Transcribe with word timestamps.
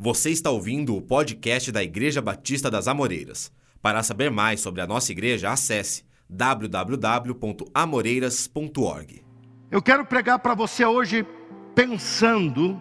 Você 0.00 0.30
está 0.30 0.48
ouvindo 0.48 0.96
o 0.96 1.02
podcast 1.02 1.72
da 1.72 1.82
Igreja 1.82 2.22
Batista 2.22 2.70
das 2.70 2.86
Amoreiras. 2.86 3.50
Para 3.82 4.00
saber 4.04 4.30
mais 4.30 4.60
sobre 4.60 4.80
a 4.80 4.86
nossa 4.86 5.10
igreja, 5.10 5.50
acesse 5.50 6.04
www.amoreiras.org. 6.30 9.24
Eu 9.68 9.82
quero 9.82 10.06
pregar 10.06 10.38
para 10.38 10.54
você 10.54 10.84
hoje 10.84 11.26
pensando 11.74 12.80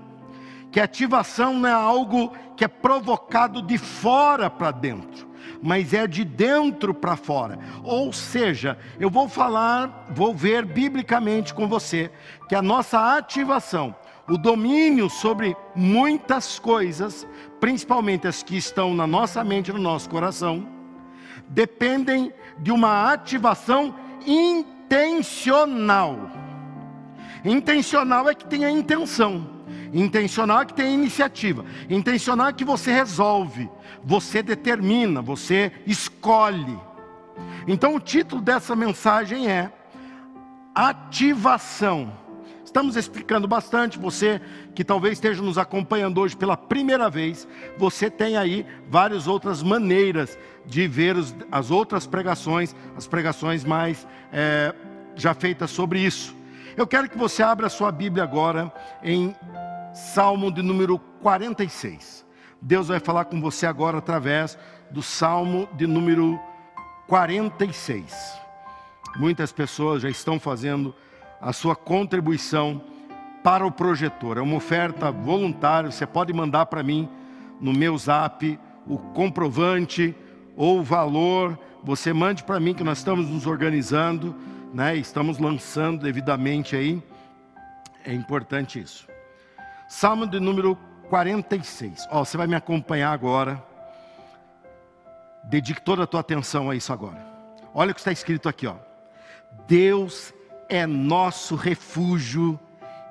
que 0.71 0.79
ativação 0.79 1.55
não 1.55 1.67
é 1.67 1.71
algo 1.71 2.37
que 2.55 2.63
é 2.63 2.67
provocado 2.67 3.63
de 3.63 3.79
fora 3.79 4.47
para 4.47 4.69
dentro, 4.69 5.27
mas 5.59 5.95
é 5.95 6.05
de 6.05 6.23
dentro 6.23 6.93
para 6.93 7.15
fora. 7.15 7.57
Ou 7.83 8.13
seja, 8.13 8.77
eu 8.99 9.09
vou 9.09 9.27
falar, 9.27 10.05
vou 10.11 10.35
ver 10.35 10.67
biblicamente 10.67 11.51
com 11.51 11.67
você 11.67 12.11
que 12.47 12.53
a 12.53 12.61
nossa 12.61 13.17
ativação 13.17 13.95
o 14.29 14.37
domínio 14.37 15.09
sobre 15.09 15.55
muitas 15.73 16.59
coisas, 16.59 17.25
principalmente 17.59 18.27
as 18.27 18.43
que 18.43 18.57
estão 18.57 18.93
na 18.93 19.07
nossa 19.07 19.43
mente 19.43 19.69
e 19.69 19.73
no 19.73 19.79
nosso 19.79 20.09
coração, 20.09 20.67
dependem 21.47 22.33
de 22.59 22.71
uma 22.71 23.13
ativação 23.13 23.95
intencional. 24.25 26.29
Intencional 27.45 28.27
é 28.27 28.35
que 28.35 28.45
tem 28.45 28.65
a 28.65 28.71
intenção, 28.71 29.49
intencional 29.93 30.61
é 30.61 30.65
que 30.65 30.73
tem 30.73 30.87
a 30.87 30.91
iniciativa, 30.91 31.63
intencional 31.89 32.49
é 32.49 32.53
que 32.53 32.65
você 32.65 32.91
resolve, 32.91 33.69
você 34.03 34.43
determina, 34.43 35.21
você 35.21 35.71
escolhe. 35.85 36.77
Então 37.65 37.95
o 37.95 37.99
título 37.99 38.41
dessa 38.41 38.75
mensagem 38.75 39.49
é 39.49 39.71
Ativação 40.75 42.26
Estamos 42.67 42.97
explicando 42.97 43.47
bastante. 43.47 43.97
Você 43.97 44.41
que 44.75 44.83
talvez 44.83 45.13
esteja 45.13 45.41
nos 45.41 45.57
acompanhando 45.57 46.19
hoje 46.19 46.35
pela 46.35 46.57
primeira 46.57 47.09
vez, 47.09 47.47
você 47.77 48.09
tem 48.09 48.35
aí 48.35 48.65
várias 48.89 49.25
outras 49.25 49.63
maneiras 49.63 50.37
de 50.65 50.85
ver 50.85 51.15
os, 51.15 51.33
as 51.49 51.71
outras 51.71 52.05
pregações, 52.05 52.75
as 52.97 53.07
pregações 53.07 53.63
mais 53.63 54.05
é, 54.33 54.75
já 55.15 55.33
feitas 55.33 55.71
sobre 55.71 56.01
isso. 56.01 56.35
Eu 56.75 56.85
quero 56.85 57.09
que 57.09 57.17
você 57.17 57.41
abra 57.41 57.67
a 57.67 57.69
sua 57.69 57.89
Bíblia 57.89 58.25
agora 58.25 58.69
em 59.01 59.33
Salmo 59.93 60.51
de 60.51 60.61
número 60.61 60.99
46. 61.21 62.25
Deus 62.61 62.89
vai 62.89 62.99
falar 62.99 63.25
com 63.25 63.39
você 63.39 63.65
agora 63.65 63.99
através 63.99 64.57
do 64.91 65.01
Salmo 65.01 65.69
de 65.77 65.87
número 65.87 66.37
46. 67.07 68.13
Muitas 69.15 69.53
pessoas 69.53 70.01
já 70.01 70.09
estão 70.09 70.37
fazendo 70.37 70.93
a 71.41 71.53
sua 71.53 71.75
contribuição 71.75 72.81
para 73.43 73.65
o 73.65 73.71
projetor. 73.71 74.37
É 74.37 74.41
uma 74.41 74.57
oferta 74.57 75.11
voluntária, 75.11 75.91
você 75.91 76.05
pode 76.05 76.33
mandar 76.33 76.65
para 76.65 76.83
mim 76.83 77.07
no 77.61 77.73
meu 77.73 77.97
zap 77.97 78.59
o 78.85 78.97
comprovante 78.97 80.15
ou 80.55 80.79
o 80.79 80.83
valor, 80.83 81.57
você 81.83 82.11
mande 82.11 82.43
para 82.43 82.59
mim 82.59 82.73
que 82.73 82.83
nós 82.83 82.97
estamos 82.97 83.29
nos 83.29 83.45
organizando, 83.45 84.35
né? 84.73 84.95
Estamos 84.95 85.37
lançando 85.37 86.01
devidamente 86.01 86.75
aí. 86.75 87.01
É 88.03 88.13
importante 88.13 88.79
isso. 88.79 89.07
Salmo 89.87 90.27
de 90.27 90.39
número 90.39 90.77
46. 91.09 92.07
Ó, 92.11 92.25
você 92.25 92.37
vai 92.37 92.47
me 92.47 92.55
acompanhar 92.55 93.11
agora. 93.11 93.63
Dedique 95.43 95.81
toda 95.81 96.03
a 96.03 96.07
tua 96.07 96.19
atenção 96.19 96.69
a 96.69 96.75
isso 96.75 96.91
agora. 96.91 97.25
Olha 97.73 97.91
o 97.91 97.93
que 97.93 98.01
está 98.01 98.11
escrito 98.11 98.49
aqui, 98.49 98.67
ó. 98.67 98.75
Deus 99.67 100.33
é 100.69 100.85
nosso 100.85 101.55
refúgio 101.55 102.59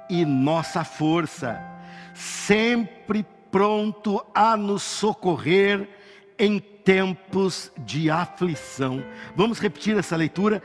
e 0.09 0.25
nossa 0.25 0.85
força, 0.85 1.61
sempre 2.15 3.25
pronto 3.51 4.25
a 4.35 4.57
nos 4.57 4.83
socorrer 4.83 5.89
em 6.39 6.59
tempos 6.59 7.73
de 7.79 8.11
aflição. 8.11 9.03
Vamos 9.35 9.59
repetir 9.59 9.97
essa 9.97 10.17
leitura? 10.17 10.63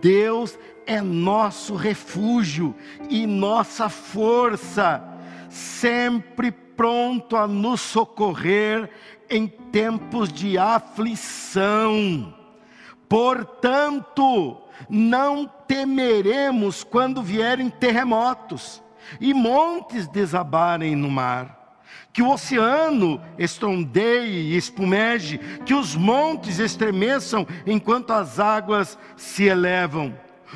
Deus 0.00 0.58
é 0.86 1.00
nosso 1.00 1.74
refúgio 1.74 2.74
e 3.08 3.26
nossa 3.26 3.88
força, 3.88 5.02
sempre 5.48 6.50
pronto 6.50 7.36
a 7.36 7.46
nos 7.46 7.80
socorrer 7.80 8.90
em 9.30 9.46
tempos 9.46 10.32
de 10.32 10.58
aflição. 10.58 12.34
Portanto, 13.08 14.58
não 14.88 15.46
temeremos 15.66 16.84
quando 16.84 17.22
vierem 17.22 17.70
terremotos 17.70 18.82
e 19.20 19.34
montes 19.34 20.06
desabarem 20.08 20.94
no 20.96 21.10
mar. 21.10 21.60
Que 22.12 22.22
o 22.22 22.30
oceano 22.30 23.20
estrondeie 23.38 24.52
e 24.52 24.56
espumeje, 24.56 25.38
que 25.64 25.72
os 25.72 25.96
montes 25.96 26.58
estremeçam 26.58 27.46
enquanto 27.66 28.12
as 28.12 28.38
águas 28.38 28.98
se 29.16 29.44
elevam. 29.44 30.14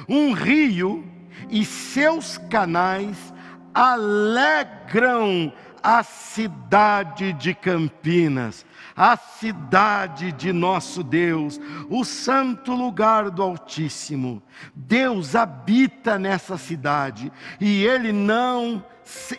Um 0.08 0.32
rio 0.32 1.04
e 1.48 1.64
seus 1.64 2.36
canais 2.36 3.32
alegram 3.72 5.52
a 5.82 6.02
cidade 6.02 7.32
de 7.34 7.54
Campinas, 7.54 8.66
a 8.96 9.16
cidade 9.16 10.32
de 10.32 10.52
nosso 10.52 11.02
Deus, 11.02 11.60
o 11.90 12.02
santo 12.04 12.72
lugar 12.72 13.30
do 13.30 13.42
Altíssimo. 13.42 14.42
Deus 14.74 15.36
habita 15.36 16.18
nessa 16.18 16.56
cidade 16.56 17.30
e 17.60 17.84
ele 17.84 18.10
não 18.10 18.82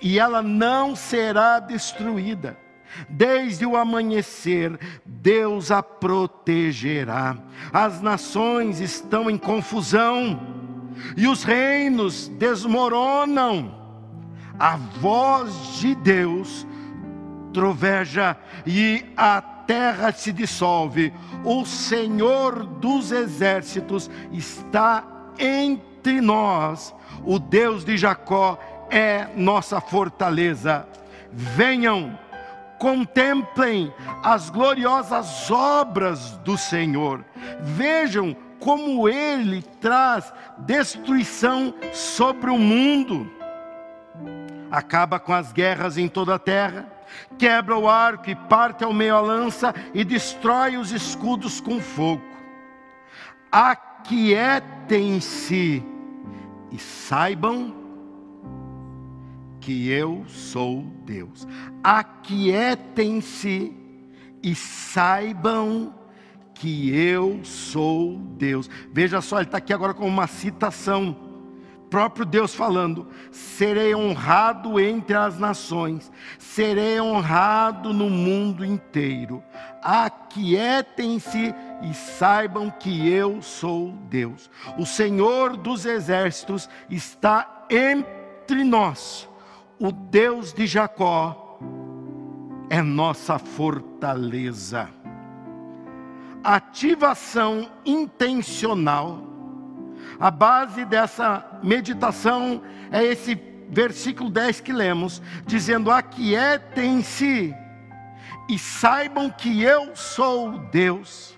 e 0.02 0.20
ela 0.20 0.42
não 0.42 0.96
será 0.96 1.60
destruída. 1.60 2.58
Desde 3.10 3.66
o 3.66 3.76
amanhecer, 3.76 4.80
Deus 5.06 5.72
a 5.72 5.84
protegerá. 5.84 7.36
As 7.74 8.02
nações 8.02 8.80
estão 8.80 9.30
em 9.30 9.38
confusão 9.38 10.40
e 11.16 11.28
os 11.28 11.44
reinos 11.44 12.28
desmoronam 12.30 13.76
a 14.58 14.78
voz 14.78 15.80
de 15.80 15.94
Deus 15.96 16.66
troveja 17.58 18.38
e 18.68 19.04
a 19.18 19.42
terra 19.42 20.12
se 20.12 20.32
dissolve. 20.32 21.12
O 21.44 21.66
Senhor 21.66 22.64
dos 22.64 23.12
exércitos 23.12 24.12
está 24.32 25.04
entre 25.40 26.22
nós. 26.22 26.94
O 27.26 27.40
Deus 27.40 27.84
de 27.84 27.98
Jacó 27.98 28.60
é 28.92 29.28
nossa 29.36 29.82
fortaleza. 29.82 30.88
Venham, 31.32 32.18
contemplem 32.78 33.92
as 34.22 34.52
gloriosas 34.52 35.50
obras 35.50 36.38
do 36.44 36.60
Senhor. 36.60 37.26
Vejam 37.60 38.38
como 38.60 39.10
ele 39.10 39.64
traz 39.82 40.32
destruição 40.60 41.74
sobre 41.92 42.52
o 42.52 42.58
mundo 42.60 43.36
acaba 44.72 45.20
com 45.20 45.34
as 45.34 45.52
guerras 45.52 45.98
em 45.98 46.08
toda 46.08 46.36
a 46.36 46.40
terra, 46.40 46.92
quebra 47.38 47.78
o 47.78 47.88
arco 47.88 48.30
e 48.30 48.36
parte 48.36 48.84
ao 48.84 48.94
meio 48.94 49.16
a 49.16 49.22
lança 49.22 49.74
e 49.94 50.04
destrói 50.04 50.78
os 50.78 50.92
escudos 50.92 51.60
com 51.62 51.80
fogo. 51.80 52.24
Aquietem-se 53.52 54.64
e 56.72 56.78
saibam 56.78 57.74
que 59.60 59.90
eu 59.90 60.24
sou 60.28 60.84
Deus. 61.06 61.48
Aquietem-se 61.84 63.74
e 64.42 64.56
saibam 64.56 65.94
que 66.54 66.96
eu 66.96 67.40
sou 67.44 68.18
Deus. 68.38 68.70
Veja 68.92 69.22
só, 69.22 69.38
ele 69.38 69.46
está 69.46 69.58
aqui 69.58 69.74
agora 69.74 69.94
com 69.94 70.08
uma 70.08 70.28
citação 70.28 71.27
próprio 71.90 72.26
Deus 72.26 72.54
falando: 72.54 73.08
serei 73.32 73.96
honrado 73.96 74.80
entre 74.80 75.16
as 75.16 75.40
nações, 75.40 76.12
serei 76.38 77.00
honrado 77.00 77.94
no 77.94 78.10
mundo 78.10 78.64
inteiro. 78.66 79.44
Aquietem-se 79.82 81.54
e 81.82 81.94
saibam 81.94 82.70
que 82.70 83.10
eu 83.10 83.42
sou 83.42 83.92
Deus. 84.10 84.50
O 84.78 84.86
Senhor 84.86 85.56
dos 85.56 85.86
exércitos 85.86 86.70
está 86.90 87.66
entre 87.70 88.64
nós. 88.64 89.30
O 89.80 89.92
Deus 89.92 90.54
de 90.54 90.66
Jacó 90.66 91.60
é 92.70 92.82
nossa 92.82 93.38
fortaleza. 93.38 94.90
Ativação 96.44 97.70
intencional 97.86 99.37
a 100.20 100.32
base 100.32 100.86
dessa 100.86 101.60
meditação 101.64 102.62
é 102.92 103.04
esse 103.04 103.36
versículo 103.70 104.30
10 104.30 104.62
que 104.62 104.74
lemos, 104.74 105.22
dizendo: 105.46 105.92
Aquietem-se 105.92 107.56
e 108.50 108.60
saibam 108.60 109.30
que 109.30 109.62
eu 109.62 109.96
sou 109.96 110.58
Deus. 110.72 111.38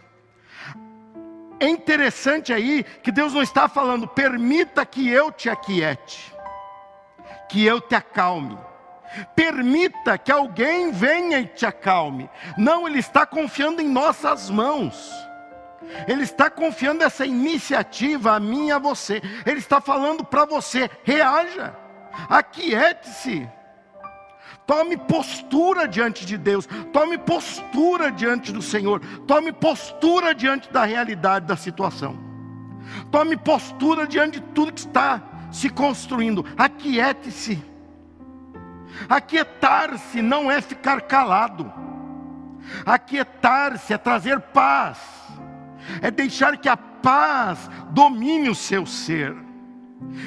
É 1.59 1.67
interessante 1.67 2.53
aí 2.53 2.85
que 3.03 3.11
Deus 3.11 3.33
não 3.33 3.41
está 3.41 3.67
falando, 3.67 4.07
permita 4.07 4.85
que 4.85 5.09
eu 5.09 5.29
te 5.29 5.49
aquiete, 5.49 6.33
que 7.49 7.65
eu 7.65 7.81
te 7.81 7.95
acalme, 7.95 8.57
Permita 9.35 10.17
que 10.17 10.31
alguém 10.31 10.91
venha 10.91 11.39
e 11.39 11.47
te 11.47 11.65
acalme. 11.65 12.29
Não, 12.57 12.87
Ele 12.87 12.99
está 12.99 13.25
confiando 13.25 13.81
em 13.81 13.87
nossas 13.87 14.49
mãos. 14.49 15.11
Ele 16.07 16.23
está 16.23 16.49
confiando 16.49 17.03
essa 17.03 17.25
iniciativa 17.25 18.33
a 18.33 18.39
mim 18.39 18.67
e 18.67 18.71
a 18.71 18.79
você. 18.79 19.21
Ele 19.45 19.59
está 19.59 19.81
falando 19.81 20.23
para 20.23 20.45
você: 20.45 20.89
reaja, 21.03 21.75
aquiete-se. 22.29 23.47
Tome 24.65 24.97
postura 24.97 25.87
diante 25.87 26.27
de 26.27 26.37
Deus, 26.37 26.67
tome 26.93 27.17
postura 27.17 28.11
diante 28.11 28.51
do 28.51 28.61
Senhor, 28.61 29.01
tome 29.25 29.51
postura 29.51 30.35
diante 30.35 30.71
da 30.71 30.85
realidade 30.85 31.47
da 31.47 31.57
situação, 31.57 32.15
tome 33.09 33.35
postura 33.35 34.05
diante 34.05 34.39
de 34.39 34.45
tudo 34.53 34.71
que 34.71 34.81
está 34.81 35.23
se 35.51 35.71
construindo, 35.71 36.45
aquiete-se. 36.55 37.63
Aquietar-se 39.09 40.21
não 40.21 40.51
é 40.51 40.61
ficar 40.61 41.01
calado, 41.01 41.73
aquietar-se 42.85 43.91
é 43.91 43.97
trazer 43.97 44.39
paz, 44.39 44.99
é 46.01 46.11
deixar 46.11 46.57
que 46.57 46.69
a 46.69 46.77
paz 46.77 47.69
domine 47.91 48.49
o 48.49 48.55
seu 48.55 48.85
ser. 48.85 49.35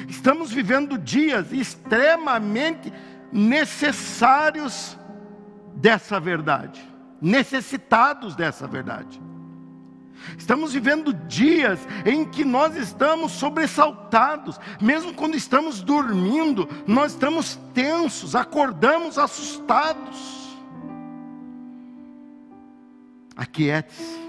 Estamos 0.07 0.51
vivendo 0.51 0.97
dias 0.97 1.51
extremamente 1.51 2.93
necessários 3.31 4.97
dessa 5.75 6.19
verdade, 6.19 6.81
necessitados 7.21 8.35
dessa 8.35 8.67
verdade. 8.67 9.21
Estamos 10.37 10.73
vivendo 10.73 11.13
dias 11.13 11.79
em 12.05 12.23
que 12.23 12.45
nós 12.45 12.75
estamos 12.75 13.33
sobressaltados, 13.33 14.59
mesmo 14.81 15.13
quando 15.13 15.35
estamos 15.35 15.81
dormindo, 15.81 16.69
nós 16.87 17.13
estamos 17.13 17.59
tensos, 17.73 18.35
acordamos 18.35 19.17
assustados. 19.17 20.43
Aquiete-se, 23.35 24.19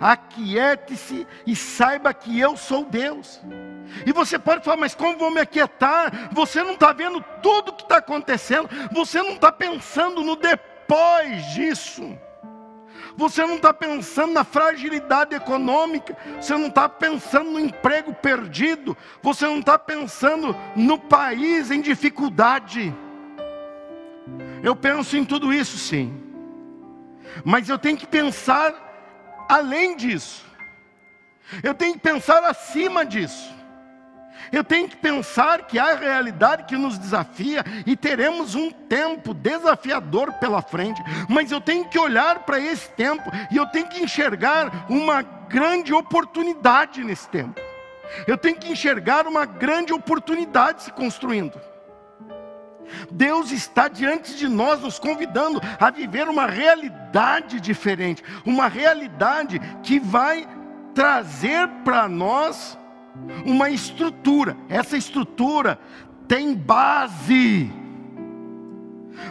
aquiete-se 0.00 1.26
e 1.46 1.54
saiba 1.54 2.14
que 2.14 2.40
eu 2.40 2.56
sou 2.56 2.84
Deus. 2.84 3.40
E 4.06 4.12
você 4.12 4.38
pode 4.38 4.64
falar, 4.64 4.78
mas 4.78 4.94
como 4.94 5.18
vou 5.18 5.30
me 5.30 5.40
aquietar? 5.40 6.30
Você 6.32 6.62
não 6.62 6.72
está 6.72 6.92
vendo 6.92 7.22
tudo 7.42 7.70
o 7.70 7.74
que 7.74 7.82
está 7.82 7.98
acontecendo, 7.98 8.68
você 8.90 9.22
não 9.22 9.32
está 9.32 9.52
pensando 9.52 10.22
no 10.22 10.36
depois 10.36 11.44
disso. 11.52 12.16
Você 13.16 13.44
não 13.44 13.56
está 13.56 13.74
pensando 13.74 14.32
na 14.32 14.44
fragilidade 14.44 15.34
econômica, 15.34 16.16
você 16.40 16.56
não 16.56 16.68
está 16.68 16.88
pensando 16.88 17.50
no 17.50 17.60
emprego 17.60 18.14
perdido, 18.14 18.96
você 19.20 19.46
não 19.46 19.58
está 19.58 19.78
pensando 19.78 20.56
no 20.76 20.98
país 20.98 21.70
em 21.70 21.80
dificuldade. 21.80 22.94
Eu 24.62 24.76
penso 24.76 25.16
em 25.16 25.24
tudo 25.24 25.52
isso 25.52 25.76
sim, 25.76 26.22
mas 27.44 27.68
eu 27.68 27.78
tenho 27.78 27.96
que 27.96 28.06
pensar 28.06 28.89
além 29.50 29.96
disso, 29.96 30.44
eu 31.62 31.74
tenho 31.74 31.94
que 31.94 32.00
pensar 32.00 32.44
acima 32.44 33.04
disso. 33.04 33.50
Eu 34.52 34.64
tenho 34.64 34.88
que 34.88 34.96
pensar 34.96 35.66
que 35.66 35.78
há 35.78 35.94
realidade 35.94 36.64
que 36.64 36.76
nos 36.76 36.98
desafia 36.98 37.64
e 37.86 37.96
teremos 37.96 38.54
um 38.54 38.70
tempo 38.70 39.32
desafiador 39.34 40.32
pela 40.34 40.62
frente, 40.62 41.00
mas 41.28 41.52
eu 41.52 41.60
tenho 41.60 41.88
que 41.88 41.98
olhar 41.98 42.40
para 42.40 42.58
esse 42.58 42.88
tempo 42.90 43.30
e 43.50 43.56
eu 43.56 43.66
tenho 43.66 43.86
que 43.86 44.02
enxergar 44.02 44.86
uma 44.88 45.22
grande 45.22 45.92
oportunidade 45.92 47.04
nesse 47.04 47.28
tempo. 47.28 47.60
Eu 48.26 48.36
tenho 48.36 48.56
que 48.56 48.72
enxergar 48.72 49.26
uma 49.26 49.44
grande 49.44 49.92
oportunidade 49.92 50.82
se 50.82 50.90
construindo. 50.90 51.69
Deus 53.10 53.50
está 53.50 53.88
diante 53.88 54.34
de 54.36 54.48
nós, 54.48 54.80
nos 54.80 54.98
convidando 54.98 55.60
a 55.78 55.90
viver 55.90 56.28
uma 56.28 56.46
realidade 56.46 57.60
diferente, 57.60 58.22
uma 58.44 58.68
realidade 58.68 59.60
que 59.82 59.98
vai 59.98 60.46
trazer 60.94 61.68
para 61.84 62.08
nós 62.08 62.78
uma 63.44 63.70
estrutura. 63.70 64.56
Essa 64.68 64.96
estrutura 64.96 65.78
tem 66.26 66.54
base. 66.54 67.72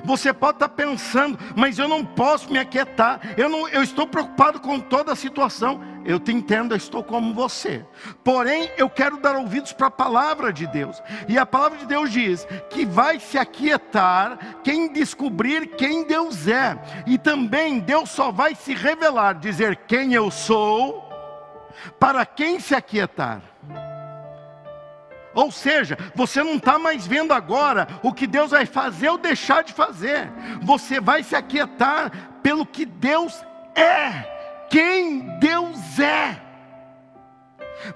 Você 0.03 0.33
pode 0.33 0.57
estar 0.57 0.69
pensando, 0.69 1.37
mas 1.55 1.79
eu 1.79 1.87
não 1.87 2.05
posso 2.05 2.51
me 2.51 2.59
aquietar. 2.59 3.19
Eu, 3.37 3.49
não, 3.49 3.67
eu 3.69 3.81
estou 3.81 4.05
preocupado 4.05 4.59
com 4.59 4.79
toda 4.79 5.11
a 5.11 5.15
situação. 5.15 5.81
Eu 6.09 6.19
te 6.19 6.31
entendo, 6.31 6.73
eu 6.73 6.77
estou 6.77 7.03
como 7.03 7.35
você. 7.35 7.85
Porém, 8.23 8.71
eu 8.77 8.89
quero 8.89 9.17
dar 9.17 9.35
ouvidos 9.35 9.71
para 9.71 9.85
a 9.85 9.91
palavra 9.91 10.51
de 10.51 10.65
Deus. 10.65 10.99
E 11.27 11.37
a 11.37 11.45
palavra 11.45 11.77
de 11.77 11.85
Deus 11.85 12.11
diz 12.11 12.47
que 12.71 12.83
vai 12.83 13.19
se 13.19 13.37
aquietar 13.37 14.57
quem 14.63 14.91
descobrir 14.91 15.67
quem 15.75 16.03
Deus 16.03 16.47
é. 16.47 16.75
E 17.05 17.15
também 17.19 17.77
Deus 17.77 18.09
só 18.09 18.31
vai 18.31 18.55
se 18.55 18.73
revelar, 18.73 19.33
dizer 19.33 19.75
quem 19.87 20.15
eu 20.15 20.31
sou, 20.31 21.07
para 21.99 22.25
quem 22.25 22.59
se 22.59 22.73
aquietar. 22.73 23.43
Ou 25.35 25.51
seja, 25.51 25.95
você 26.15 26.41
não 26.41 26.55
está 26.55 26.79
mais 26.79 27.05
vendo 27.05 27.33
agora 27.33 27.87
o 28.01 28.11
que 28.11 28.25
Deus 28.25 28.49
vai 28.49 28.65
fazer 28.65 29.09
ou 29.09 29.17
deixar 29.19 29.63
de 29.63 29.73
fazer. 29.73 30.27
Você 30.63 30.99
vai 30.99 31.21
se 31.21 31.35
aquietar 31.35 32.11
pelo 32.41 32.65
que 32.65 32.83
Deus 32.83 33.45
é, 33.75 34.38
quem 34.69 35.39
Deus 35.39 35.99
é. 35.99 36.39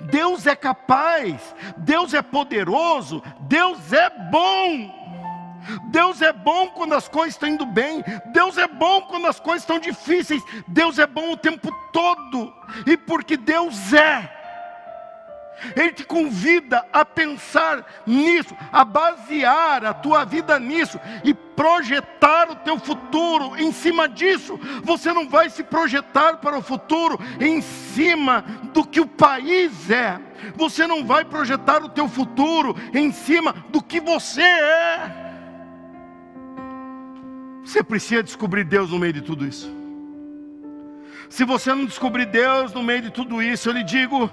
Deus 0.01 0.47
é 0.47 0.55
capaz, 0.55 1.53
Deus 1.77 2.13
é 2.13 2.21
poderoso, 2.21 3.21
Deus 3.41 3.91
é 3.91 4.09
bom. 4.09 5.03
Deus 5.91 6.21
é 6.21 6.33
bom 6.33 6.67
quando 6.69 6.93
as 6.93 7.07
coisas 7.07 7.35
estão 7.35 7.47
indo 7.47 7.65
bem, 7.65 8.03
Deus 8.33 8.57
é 8.57 8.67
bom 8.67 9.01
quando 9.03 9.27
as 9.27 9.39
coisas 9.39 9.63
estão 9.63 9.79
difíceis, 9.79 10.43
Deus 10.67 10.99
é 10.99 11.07
bom 11.07 11.31
o 11.31 11.37
tempo 11.37 11.73
todo, 11.93 12.53
e 12.85 12.97
porque 12.97 13.37
Deus 13.37 13.93
é, 13.93 14.29
ele 15.75 15.91
te 15.91 16.03
convida 16.03 16.85
a 16.91 17.05
pensar 17.05 17.85
nisso, 18.05 18.55
a 18.71 18.83
basear 18.83 19.85
a 19.85 19.94
tua 19.94 20.25
vida 20.25 20.59
nisso 20.59 21.00
e 21.23 21.33
projetar 21.33 22.51
o 22.51 22.55
teu 22.55 22.79
futuro 22.79 23.55
em 23.57 23.71
cima 23.71 24.07
disso. 24.07 24.59
Você 24.83 25.13
não 25.13 25.29
vai 25.29 25.50
se 25.50 25.63
projetar 25.63 26.38
para 26.38 26.57
o 26.57 26.61
futuro 26.61 27.19
em 27.39 27.61
cima 27.61 28.41
do 28.73 28.85
que 28.85 29.00
o 29.00 29.07
país 29.07 29.89
é. 29.89 30.19
Você 30.55 30.85
não 30.85 31.05
vai 31.05 31.23
projetar 31.23 31.83
o 31.83 31.89
teu 31.89 32.07
futuro 32.07 32.75
em 32.94 33.11
cima 33.11 33.53
do 33.69 33.81
que 33.81 34.00
você 34.00 34.41
é. 34.41 35.23
Você 37.63 37.81
precisa 37.81 38.21
descobrir 38.21 38.65
Deus 38.65 38.91
no 38.91 39.00
meio 39.00 39.13
de 39.13 39.21
tudo 39.21 39.45
isso. 39.45 39.71
Se 41.29 41.45
você 41.45 41.74
não 41.74 41.86
descobrir 41.86 42.25
Deus 42.25 42.74
no 42.74 42.83
meio 42.83 43.01
de 43.01 43.10
tudo 43.10 43.41
isso, 43.41 43.69
eu 43.69 43.74
lhe 43.74 43.83
digo, 43.83 44.29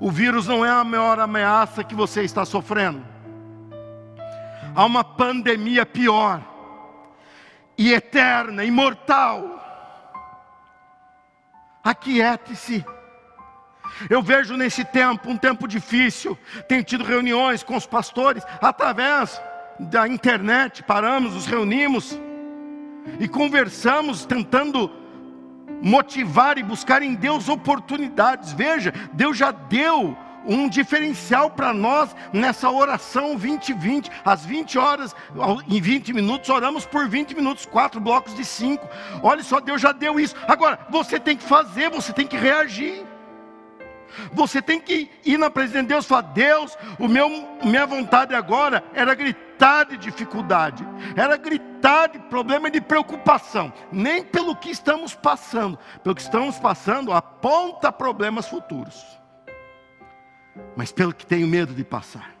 o 0.00 0.10
vírus 0.10 0.46
não 0.46 0.64
é 0.64 0.70
a 0.70 0.84
maior 0.84 1.18
ameaça 1.18 1.84
que 1.84 1.94
você 1.94 2.22
está 2.22 2.44
sofrendo. 2.44 3.04
Há 4.74 4.84
uma 4.84 5.04
pandemia 5.04 5.86
pior 5.86 6.42
e 7.78 7.92
eterna, 7.92 8.64
imortal. 8.64 9.60
Aquiete-se. 11.82 12.84
Eu 14.10 14.22
vejo 14.22 14.56
nesse 14.56 14.84
tempo, 14.84 15.30
um 15.30 15.36
tempo 15.36 15.68
difícil, 15.68 16.36
tenho 16.66 16.82
tido 16.82 17.04
reuniões 17.04 17.62
com 17.62 17.76
os 17.76 17.86
pastores 17.86 18.42
através 18.60 19.40
da 19.78 20.08
internet, 20.08 20.82
paramos, 20.82 21.34
nos 21.34 21.46
reunimos 21.46 22.18
e 23.20 23.28
conversamos, 23.28 24.24
tentando 24.24 24.90
motivar 25.84 26.56
e 26.56 26.62
buscar 26.62 27.02
em 27.02 27.14
Deus 27.14 27.48
oportunidades. 27.50 28.52
Veja, 28.52 28.92
Deus 29.12 29.36
já 29.36 29.50
deu 29.50 30.16
um 30.46 30.68
diferencial 30.68 31.50
para 31.50 31.72
nós 31.72 32.14
nessa 32.32 32.70
oração 32.70 33.36
2020, 33.36 34.10
às 34.24 34.44
20 34.44 34.78
horas, 34.78 35.14
em 35.68 35.80
20 35.80 36.12
minutos, 36.12 36.50
oramos 36.50 36.84
por 36.84 37.08
20 37.08 37.34
minutos, 37.34 37.66
quatro 37.66 38.00
blocos 38.00 38.34
de 38.34 38.44
cinco. 38.44 38.88
Olha 39.22 39.42
só, 39.42 39.60
Deus 39.60 39.80
já 39.80 39.92
deu 39.92 40.18
isso. 40.18 40.34
Agora, 40.48 40.78
você 40.90 41.20
tem 41.20 41.36
que 41.36 41.44
fazer, 41.44 41.90
você 41.90 42.12
tem 42.12 42.26
que 42.26 42.36
reagir. 42.36 43.04
Você 44.32 44.62
tem 44.62 44.78
que 44.78 45.10
ir 45.24 45.36
na 45.36 45.50
presença 45.50 45.82
de 45.82 45.88
Deus 45.88 46.04
e 46.04 46.08
falar: 46.08 46.22
Deus, 46.22 46.78
o 47.00 47.08
meu, 47.08 47.28
minha 47.64 47.84
vontade 47.84 48.32
agora 48.32 48.84
era 48.94 49.12
gritar 49.12 49.43
de 49.88 49.96
dificuldade, 49.96 50.86
era 51.16 51.36
gritar 51.36 52.08
de 52.08 52.18
problema 52.18 52.70
de 52.70 52.80
preocupação, 52.80 53.72
nem 53.90 54.22
pelo 54.22 54.54
que 54.54 54.70
estamos 54.70 55.14
passando, 55.14 55.78
pelo 56.02 56.14
que 56.14 56.22
estamos 56.22 56.58
passando 56.58 57.12
aponta 57.12 57.90
problemas 57.90 58.48
futuros, 58.48 59.02
mas 60.76 60.92
pelo 60.92 61.14
que 61.14 61.24
tenho 61.24 61.46
medo 61.46 61.72
de 61.72 61.84
passar. 61.84 62.34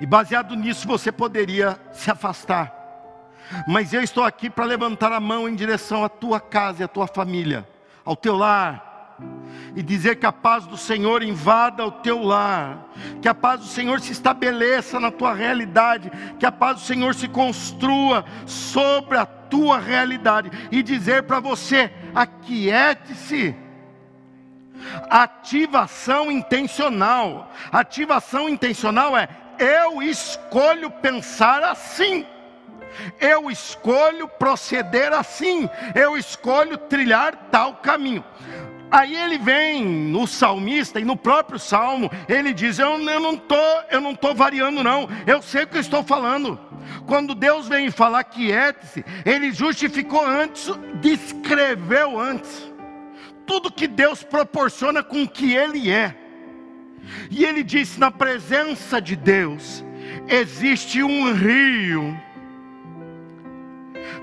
E 0.00 0.06
baseado 0.06 0.54
nisso 0.56 0.86
você 0.86 1.10
poderia 1.10 1.78
se 1.92 2.10
afastar. 2.10 2.80
Mas 3.68 3.92
eu 3.92 4.02
estou 4.02 4.24
aqui 4.24 4.48
para 4.48 4.64
levantar 4.64 5.12
a 5.12 5.20
mão 5.20 5.48
em 5.48 5.54
direção 5.54 6.04
à 6.04 6.08
tua 6.08 6.40
casa 6.40 6.82
e 6.82 6.84
à 6.84 6.88
tua 6.88 7.06
família, 7.06 7.68
ao 8.04 8.16
teu 8.16 8.36
lar, 8.36 8.91
e 9.74 9.82
dizer 9.82 10.16
que 10.16 10.26
a 10.26 10.32
paz 10.32 10.66
do 10.66 10.76
Senhor 10.76 11.22
invada 11.22 11.86
o 11.86 11.90
teu 11.90 12.22
lar, 12.22 12.88
que 13.20 13.28
a 13.28 13.34
paz 13.34 13.60
do 13.60 13.66
Senhor 13.66 14.00
se 14.00 14.12
estabeleça 14.12 15.00
na 15.00 15.10
tua 15.10 15.34
realidade, 15.34 16.10
que 16.38 16.46
a 16.46 16.52
paz 16.52 16.80
do 16.80 16.82
Senhor 16.82 17.14
se 17.14 17.28
construa 17.28 18.24
sobre 18.46 19.16
a 19.16 19.24
tua 19.24 19.78
realidade 19.78 20.50
e 20.70 20.82
dizer 20.82 21.24
para 21.24 21.40
você: 21.40 21.90
aquiete-se. 22.14 23.54
Ativação 25.08 26.30
intencional. 26.30 27.52
Ativação 27.70 28.48
intencional 28.48 29.16
é 29.16 29.28
eu 29.58 30.02
escolho 30.02 30.90
pensar 30.90 31.62
assim. 31.62 32.26
Eu 33.18 33.50
escolho 33.50 34.28
proceder 34.28 35.12
assim, 35.12 35.68
eu 35.94 36.16
escolho 36.16 36.76
trilhar 36.76 37.48
tal 37.50 37.76
caminho. 37.76 38.22
Aí 38.92 39.16
ele 39.16 39.38
vem 39.38 39.82
no 39.82 40.26
salmista 40.26 41.00
e 41.00 41.04
no 41.04 41.16
próprio 41.16 41.58
salmo, 41.58 42.10
ele 42.28 42.52
diz: 42.52 42.78
Eu, 42.78 43.00
eu 43.00 43.20
não 43.20 43.38
tô, 43.38 43.56
eu 43.90 44.02
não 44.02 44.14
tô 44.14 44.34
variando 44.34 44.84
não. 44.84 45.08
Eu 45.26 45.40
sei 45.40 45.64
o 45.64 45.66
que 45.66 45.78
eu 45.78 45.80
estou 45.80 46.04
falando. 46.04 46.60
Quando 47.06 47.34
Deus 47.34 47.66
vem 47.66 47.90
falar 47.90 48.22
quiete-se, 48.24 49.02
ele 49.24 49.50
justificou 49.50 50.22
antes, 50.22 50.70
descreveu 51.00 52.20
antes 52.20 52.70
tudo 53.46 53.72
que 53.72 53.86
Deus 53.86 54.22
proporciona 54.22 55.02
com 55.02 55.22
o 55.22 55.28
que 55.28 55.54
ele 55.54 55.90
é. 55.90 56.14
E 57.30 57.44
ele 57.44 57.62
disse: 57.62 57.98
na 57.98 58.10
presença 58.10 59.00
de 59.00 59.16
Deus 59.16 59.82
existe 60.28 61.02
um 61.02 61.32
rio 61.32 62.20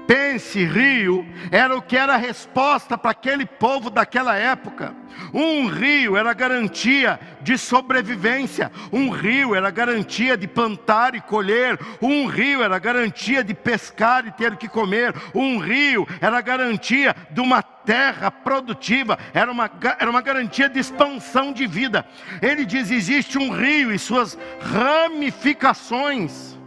Pense, 0.10 0.66
rio 0.66 1.24
era 1.52 1.78
o 1.78 1.84
que 1.84 1.96
era 1.96 2.16
a 2.16 2.18
resposta 2.18 2.98
para 2.98 3.12
aquele 3.12 3.46
povo 3.46 3.92
daquela 3.92 4.36
época. 4.36 4.92
Um 5.32 5.68
rio 5.68 6.18
era 6.18 6.34
garantia 6.34 7.20
de 7.44 7.60
sobrevivência, 7.60 8.72
um 8.92 9.12
rio 9.12 9.54
era 9.54 9.70
garantia 9.70 10.36
de 10.36 10.48
plantar 10.48 11.14
e 11.14 11.22
colher, 11.22 11.80
um 12.02 12.26
rio 12.26 12.64
era 12.64 12.80
garantia 12.80 13.44
de 13.44 13.54
pescar 13.54 14.26
e 14.26 14.32
ter 14.32 14.52
o 14.52 14.58
que 14.58 14.68
comer, 14.68 15.14
um 15.36 15.60
rio 15.60 16.08
era 16.20 16.42
garantia 16.42 17.16
de 17.30 17.40
uma 17.40 17.62
terra 17.62 18.32
produtiva, 18.32 19.16
era 19.32 19.52
uma, 19.52 19.70
era 20.00 20.10
uma 20.10 20.22
garantia 20.22 20.68
de 20.68 20.80
expansão 20.80 21.54
de 21.54 21.68
vida. 21.68 22.04
Ele 22.42 22.66
diz: 22.66 22.90
existe 22.90 23.38
um 23.38 23.52
rio 23.52 23.94
e 23.94 24.00
suas 24.00 24.36
ramificações 24.60 26.58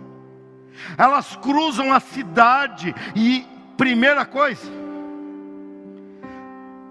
elas 0.97 1.37
cruzam 1.37 1.93
a 1.93 2.01
cidade 2.01 2.95
e, 3.15 3.47
primeira 3.77 4.25
coisa, 4.25 4.71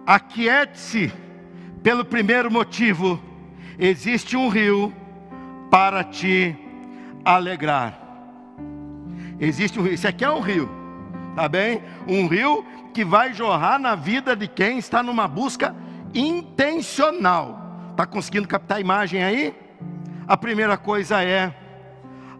aquiete-se 0.05 1.11
pelo 1.83 2.03
primeiro 2.05 2.51
motivo: 2.51 3.19
existe 3.77 4.35
um 4.35 4.49
rio 4.49 4.93
para 5.69 6.03
te 6.03 6.55
alegrar. 7.23 7.99
Existe 9.39 9.79
um 9.79 9.83
rio, 9.83 9.93
isso 9.93 10.07
aqui 10.07 10.23
é 10.23 10.29
um 10.29 10.41
rio, 10.41 10.69
tá 11.35 11.47
bem? 11.47 11.81
Um 12.07 12.27
rio 12.27 12.65
que 12.93 13.03
vai 13.05 13.33
jorrar 13.33 13.79
na 13.79 13.95
vida 13.95 14.35
de 14.35 14.47
quem 14.47 14.77
está 14.77 15.01
numa 15.01 15.27
busca 15.27 15.75
intencional. 16.13 17.89
Está 17.91 18.05
conseguindo 18.05 18.47
captar 18.47 18.77
a 18.77 18.81
imagem 18.81 19.23
aí? 19.23 19.55
A 20.27 20.37
primeira 20.37 20.77
coisa 20.77 21.23
é 21.23 21.53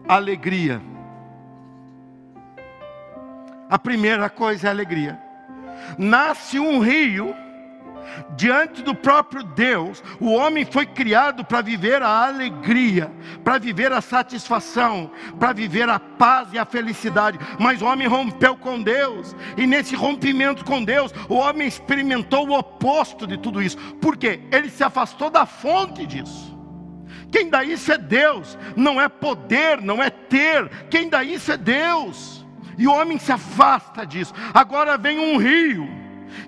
alegria. 0.08 0.80
A 3.72 3.78
primeira 3.78 4.28
coisa 4.28 4.68
é 4.68 4.70
alegria. 4.70 5.18
Nasce 5.96 6.60
um 6.60 6.78
rio 6.80 7.34
diante 8.36 8.82
do 8.82 8.94
próprio 8.94 9.42
Deus. 9.42 10.04
O 10.20 10.30
homem 10.34 10.66
foi 10.66 10.84
criado 10.84 11.42
para 11.42 11.62
viver 11.62 12.02
a 12.02 12.26
alegria, 12.26 13.10
para 13.42 13.56
viver 13.56 13.90
a 13.90 14.02
satisfação, 14.02 15.10
para 15.40 15.54
viver 15.54 15.88
a 15.88 15.98
paz 15.98 16.52
e 16.52 16.58
a 16.58 16.66
felicidade. 16.66 17.38
Mas 17.58 17.80
o 17.80 17.86
homem 17.86 18.06
rompeu 18.06 18.58
com 18.58 18.82
Deus, 18.82 19.34
e 19.56 19.66
nesse 19.66 19.96
rompimento 19.96 20.66
com 20.66 20.84
Deus, 20.84 21.10
o 21.26 21.36
homem 21.36 21.66
experimentou 21.66 22.46
o 22.46 22.58
oposto 22.58 23.26
de 23.26 23.38
tudo 23.38 23.62
isso. 23.62 23.78
Por 24.02 24.18
quê? 24.18 24.40
Ele 24.52 24.68
se 24.68 24.84
afastou 24.84 25.30
da 25.30 25.46
fonte 25.46 26.04
disso. 26.04 26.54
Quem 27.30 27.48
dá 27.48 27.64
isso 27.64 27.90
é 27.90 27.96
Deus, 27.96 28.58
não 28.76 29.00
é 29.00 29.08
poder, 29.08 29.80
não 29.80 30.02
é 30.02 30.10
ter. 30.10 30.68
Quem 30.90 31.08
dá 31.08 31.24
isso 31.24 31.50
é 31.50 31.56
Deus. 31.56 32.41
E 32.78 32.86
o 32.86 32.92
homem 32.92 33.18
se 33.18 33.32
afasta 33.32 34.06
disso. 34.06 34.34
Agora 34.52 34.96
vem 34.96 35.18
um 35.18 35.36
rio 35.36 36.01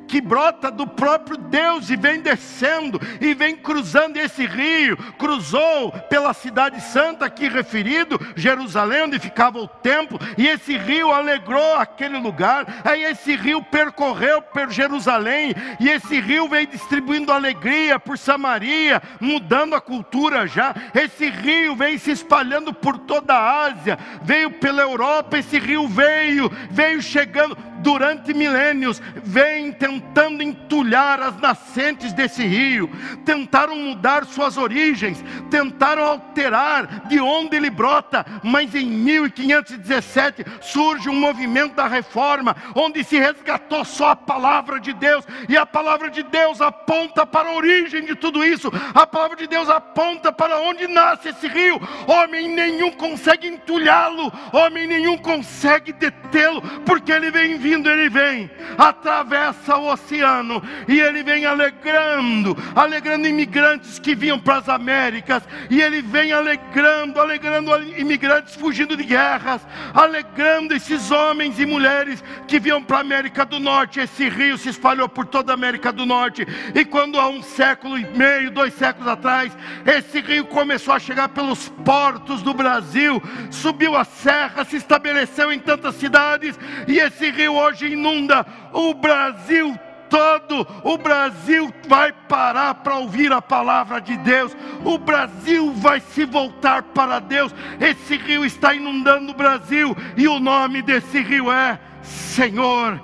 que 0.06 0.20
brota 0.20 0.70
do 0.70 0.86
próprio 0.86 1.36
Deus 1.36 1.90
e 1.90 1.96
vem 1.96 2.20
descendo 2.20 3.00
e 3.20 3.34
vem 3.34 3.56
cruzando 3.56 4.16
esse 4.16 4.46
rio. 4.46 4.96
Cruzou 5.18 5.92
pela 6.08 6.32
cidade 6.34 6.80
santa 6.80 7.26
aqui 7.26 7.48
referido, 7.48 8.18
Jerusalém, 8.36 9.04
onde 9.04 9.18
ficava 9.18 9.58
o 9.58 9.68
templo, 9.68 10.18
e 10.36 10.46
esse 10.46 10.76
rio 10.76 11.12
alegrou 11.12 11.76
aquele 11.76 12.18
lugar. 12.18 12.66
Aí 12.84 13.04
esse 13.04 13.34
rio 13.36 13.62
percorreu 13.62 14.42
por 14.42 14.70
Jerusalém, 14.70 15.54
e 15.80 15.88
esse 15.88 16.20
rio 16.20 16.48
veio 16.48 16.66
distribuindo 16.66 17.32
alegria 17.32 17.98
por 17.98 18.18
Samaria, 18.18 19.02
mudando 19.20 19.74
a 19.74 19.80
cultura 19.80 20.46
já. 20.46 20.74
Esse 20.94 21.28
rio 21.28 21.74
veio 21.76 21.98
se 21.98 22.10
espalhando 22.10 22.72
por 22.72 22.98
toda 22.98 23.34
a 23.34 23.64
Ásia, 23.66 23.98
veio 24.22 24.50
pela 24.52 24.82
Europa, 24.82 25.38
esse 25.38 25.58
rio 25.58 25.86
veio, 25.88 26.50
veio 26.70 27.00
chegando 27.02 27.56
durante 27.84 28.32
milênios, 28.32 29.00
vem 29.22 29.70
tentando 29.70 30.42
entulhar 30.42 31.20
as 31.20 31.38
nascentes 31.38 32.14
desse 32.14 32.42
rio, 32.42 32.90
tentaram 33.26 33.76
mudar 33.76 34.24
suas 34.24 34.56
origens, 34.56 35.22
tentaram 35.50 36.02
alterar 36.02 37.06
de 37.06 37.20
onde 37.20 37.56
ele 37.56 37.68
brota, 37.68 38.24
mas 38.42 38.74
em 38.74 38.86
1517 38.86 40.44
surge 40.62 41.10
um 41.10 41.14
movimento 41.14 41.74
da 41.74 41.86
reforma, 41.86 42.56
onde 42.74 43.04
se 43.04 43.18
resgatou 43.18 43.84
só 43.84 44.10
a 44.10 44.16
palavra 44.16 44.80
de 44.80 44.94
Deus, 44.94 45.26
e 45.46 45.56
a 45.56 45.66
palavra 45.66 46.08
de 46.08 46.22
Deus 46.22 46.62
aponta 46.62 47.26
para 47.26 47.50
a 47.50 47.54
origem 47.54 48.04
de 48.06 48.14
tudo 48.14 48.42
isso, 48.42 48.72
a 48.94 49.06
palavra 49.06 49.36
de 49.36 49.46
Deus 49.46 49.68
aponta 49.68 50.32
para 50.32 50.58
onde 50.60 50.88
nasce 50.88 51.28
esse 51.28 51.46
rio, 51.46 51.78
homem 52.06 52.48
nenhum 52.48 52.92
consegue 52.92 53.46
entulhá-lo, 53.46 54.32
homem 54.52 54.86
nenhum 54.86 55.18
consegue 55.18 55.92
detê-lo, 55.92 56.62
porque 56.86 57.12
ele 57.12 57.30
vem 57.30 57.58
vindo, 57.58 57.73
ele 57.82 58.08
vem, 58.08 58.50
atravessa 58.76 59.76
o 59.76 59.92
oceano 59.92 60.62
e 60.88 61.00
ele 61.00 61.22
vem 61.22 61.44
alegrando, 61.46 62.56
alegrando 62.74 63.26
imigrantes 63.26 63.98
que 63.98 64.14
vinham 64.14 64.38
para 64.38 64.58
as 64.58 64.68
Américas, 64.68 65.42
e 65.70 65.80
ele 65.80 66.02
vem 66.02 66.32
alegrando, 66.32 67.20
alegrando 67.20 67.70
imigrantes 67.98 68.54
fugindo 68.54 68.96
de 68.96 69.04
guerras, 69.04 69.66
alegrando 69.92 70.74
esses 70.74 71.10
homens 71.10 71.58
e 71.58 71.66
mulheres 71.66 72.22
que 72.46 72.58
vinham 72.58 72.82
para 72.82 72.98
a 72.98 73.00
América 73.00 73.44
do 73.44 73.58
Norte. 73.58 74.00
Esse 74.00 74.28
rio 74.28 74.58
se 74.58 74.68
espalhou 74.68 75.08
por 75.08 75.26
toda 75.26 75.52
a 75.52 75.54
América 75.54 75.92
do 75.92 76.04
Norte, 76.06 76.46
e 76.74 76.84
quando 76.84 77.18
há 77.18 77.28
um 77.28 77.42
século 77.42 77.98
e 77.98 78.04
meio, 78.16 78.50
dois 78.50 78.74
séculos 78.74 79.08
atrás, 79.08 79.56
esse 79.86 80.20
rio 80.20 80.44
começou 80.46 80.94
a 80.94 80.98
chegar 80.98 81.28
pelos 81.28 81.68
portos 81.84 82.42
do 82.42 82.52
Brasil, 82.52 83.22
subiu 83.50 83.96
a 83.96 84.04
serra, 84.04 84.64
se 84.64 84.76
estabeleceu 84.76 85.52
em 85.52 85.58
tantas 85.58 85.94
cidades, 85.96 86.58
e 86.86 86.98
esse 86.98 87.30
rio 87.30 87.54
hoje 87.64 87.92
inunda 87.92 88.47
o 88.73 88.94
Brasil 88.94 89.78
todo 90.14 90.64
o 90.85 90.97
Brasil 90.97 91.75
vai 91.88 92.12
parar 92.12 92.75
para 92.76 92.97
ouvir 92.99 93.33
a 93.33 93.42
palavra 93.42 94.00
de 94.00 94.16
Deus, 94.18 94.56
o 94.85 94.97
Brasil 94.97 95.73
vai 95.73 95.99
se 95.99 96.25
voltar 96.25 96.85
para 96.85 97.18
Deus. 97.18 97.52
Esse 97.80 98.16
rio 98.16 98.44
está 98.44 98.73
inundando 98.73 99.33
o 99.33 99.35
Brasil, 99.35 99.97
e 100.16 100.28
o 100.28 100.38
nome 100.38 100.83
desse 100.83 101.21
rio 101.21 101.50
é 101.50 101.80
Senhor 102.00 103.02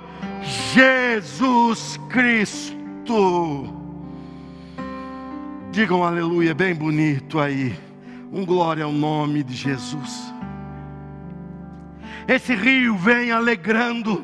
Jesus 0.73 1.99
Cristo. 2.09 3.67
Digam 5.71 6.05
aleluia, 6.05 6.53
bem 6.53 6.73
bonito 6.73 7.39
aí. 7.41 7.77
Um 8.31 8.45
glória 8.45 8.85
ao 8.85 8.91
nome 8.93 9.43
de 9.43 9.53
Jesus. 9.53 10.33
Esse 12.25 12.55
rio 12.55 12.95
vem 12.95 13.31
alegrando 13.31 14.23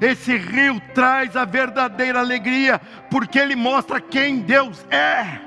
esse 0.00 0.36
rio 0.36 0.80
traz 0.94 1.36
a 1.36 1.44
verdadeira 1.44 2.20
alegria, 2.20 2.80
porque 3.10 3.38
ele 3.38 3.56
mostra 3.56 4.00
quem 4.00 4.40
Deus 4.40 4.84
é. 4.90 5.40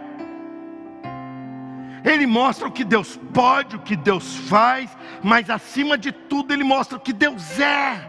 Ele 2.03 2.25
mostra 2.25 2.67
o 2.67 2.71
que 2.71 2.83
Deus 2.83 3.19
pode, 3.33 3.75
o 3.75 3.79
que 3.79 3.95
Deus 3.95 4.35
faz, 4.47 4.89
mas 5.21 5.49
acima 5.49 5.97
de 5.97 6.11
tudo, 6.11 6.53
ele 6.53 6.63
mostra 6.63 6.97
o 6.97 7.01
que 7.01 7.13
Deus 7.13 7.59
é. 7.59 8.07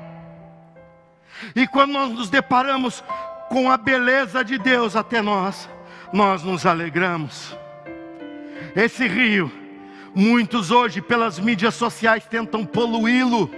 E 1.55 1.67
quando 1.67 1.93
nós 1.93 2.11
nos 2.13 2.31
deparamos 2.31 3.03
com 3.49 3.71
a 3.71 3.77
beleza 3.77 4.45
de 4.45 4.59
Deus 4.59 4.95
até 4.95 5.21
nós, 5.21 5.69
nós 6.13 6.43
nos 6.43 6.65
alegramos. 6.65 7.57
Esse 8.77 9.07
rio, 9.09 9.51
muitos 10.15 10.71
hoje 10.71 11.01
pelas 11.03 11.39
mídias 11.39 11.75
sociais 11.75 12.25
tentam 12.27 12.65
poluí-lo 12.65 13.51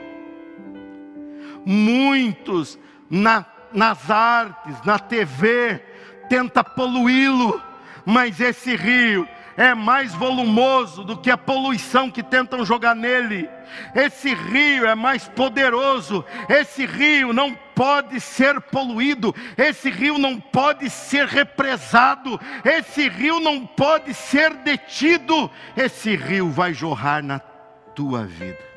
muitos 1.64 2.78
na, 3.10 3.44
nas 3.72 4.10
artes, 4.10 4.76
na 4.84 4.98
TV, 4.98 5.80
tenta 6.28 6.64
poluí-lo, 6.64 7.60
mas 8.04 8.40
esse 8.40 8.74
rio 8.74 9.28
é 9.56 9.74
mais 9.74 10.14
volumoso 10.14 11.04
do 11.04 11.16
que 11.16 11.30
a 11.30 11.36
poluição 11.36 12.10
que 12.10 12.22
tentam 12.22 12.64
jogar 12.64 12.94
nele. 12.94 13.48
Esse 13.94 14.34
rio 14.34 14.86
é 14.86 14.94
mais 14.94 15.28
poderoso. 15.28 16.24
Esse 16.48 16.86
rio 16.86 17.32
não 17.32 17.54
pode 17.74 18.18
ser 18.20 18.60
poluído. 18.60 19.34
Esse 19.56 19.90
rio 19.90 20.18
não 20.18 20.40
pode 20.40 20.88
ser 20.88 21.26
represado. 21.26 22.40
Esse 22.64 23.08
rio 23.08 23.40
não 23.40 23.66
pode 23.66 24.14
ser 24.14 24.54
detido. 24.54 25.50
Esse 25.76 26.16
rio 26.16 26.50
vai 26.50 26.72
jorrar 26.72 27.22
na 27.22 27.38
tua 27.38 28.24
vida 28.24 28.71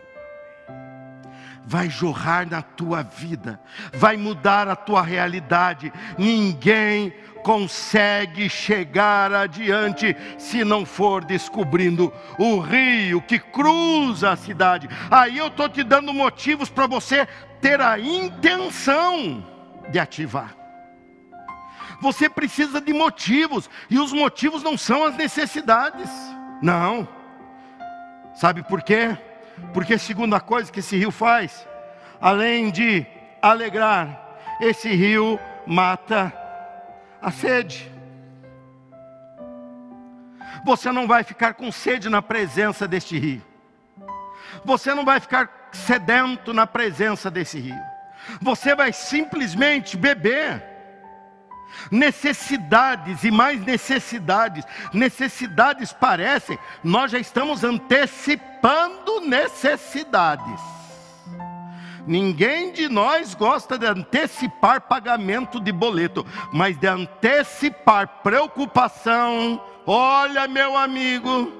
vai 1.65 1.89
jorrar 1.89 2.47
na 2.49 2.61
tua 2.61 3.01
vida, 3.01 3.59
vai 3.93 4.15
mudar 4.15 4.67
a 4.67 4.75
tua 4.75 5.01
realidade. 5.01 5.91
Ninguém 6.17 7.13
consegue 7.43 8.49
chegar 8.49 9.33
adiante 9.33 10.15
se 10.37 10.63
não 10.63 10.85
for 10.85 11.23
descobrindo 11.23 12.11
o 12.39 12.59
rio 12.59 13.21
que 13.21 13.39
cruza 13.39 14.31
a 14.31 14.35
cidade. 14.35 14.89
Aí 15.09 15.37
eu 15.37 15.47
estou 15.47 15.67
te 15.69 15.83
dando 15.83 16.13
motivos 16.13 16.69
para 16.69 16.87
você 16.87 17.27
ter 17.61 17.81
a 17.81 17.99
intenção 17.99 19.45
de 19.89 19.99
ativar. 19.99 20.55
Você 22.01 22.29
precisa 22.29 22.81
de 22.81 22.93
motivos, 22.93 23.69
e 23.89 23.97
os 23.97 24.11
motivos 24.11 24.61
não 24.61 24.77
são 24.77 25.05
as 25.05 25.15
necessidades, 25.15 26.09
não. 26.61 27.07
Sabe 28.35 28.63
por 28.63 28.81
quê? 28.81 29.17
Porque 29.73 29.93
a 29.93 29.99
segunda 29.99 30.39
coisa 30.39 30.71
que 30.71 30.79
esse 30.79 30.97
rio 30.97 31.11
faz, 31.11 31.67
além 32.19 32.71
de 32.71 33.05
alegrar, 33.41 34.37
esse 34.59 34.89
rio 34.89 35.39
mata 35.65 36.33
a 37.21 37.31
sede. 37.31 37.91
Você 40.65 40.91
não 40.91 41.07
vai 41.07 41.23
ficar 41.23 41.53
com 41.53 41.71
sede 41.71 42.09
na 42.09 42.21
presença 42.21 42.87
deste 42.87 43.17
rio. 43.17 43.41
Você 44.63 44.93
não 44.93 45.05
vai 45.05 45.19
ficar 45.19 45.69
sedento 45.71 46.53
na 46.53 46.65
presença 46.65 47.29
desse 47.29 47.59
rio. 47.59 47.79
Você 48.41 48.73
vai 48.73 48.91
simplesmente 48.91 49.95
beber 49.95 50.74
necessidades 51.91 53.23
e 53.23 53.31
mais 53.31 53.59
necessidades. 53.61 54.65
Necessidades 54.93 55.93
parecem, 55.93 56.57
nós 56.83 57.11
já 57.11 57.19
estamos 57.19 57.63
antecipando 57.63 59.21
necessidades. 59.21 60.61
Ninguém 62.07 62.71
de 62.71 62.87
nós 62.87 63.33
gosta 63.33 63.77
de 63.77 63.87
antecipar 63.87 64.81
pagamento 64.81 65.59
de 65.59 65.71
boleto, 65.71 66.25
mas 66.53 66.77
de 66.77 66.87
antecipar 66.87 68.21
preocupação. 68.21 69.59
Olha, 69.87 70.47
meu 70.47 70.77
amigo, 70.77 71.51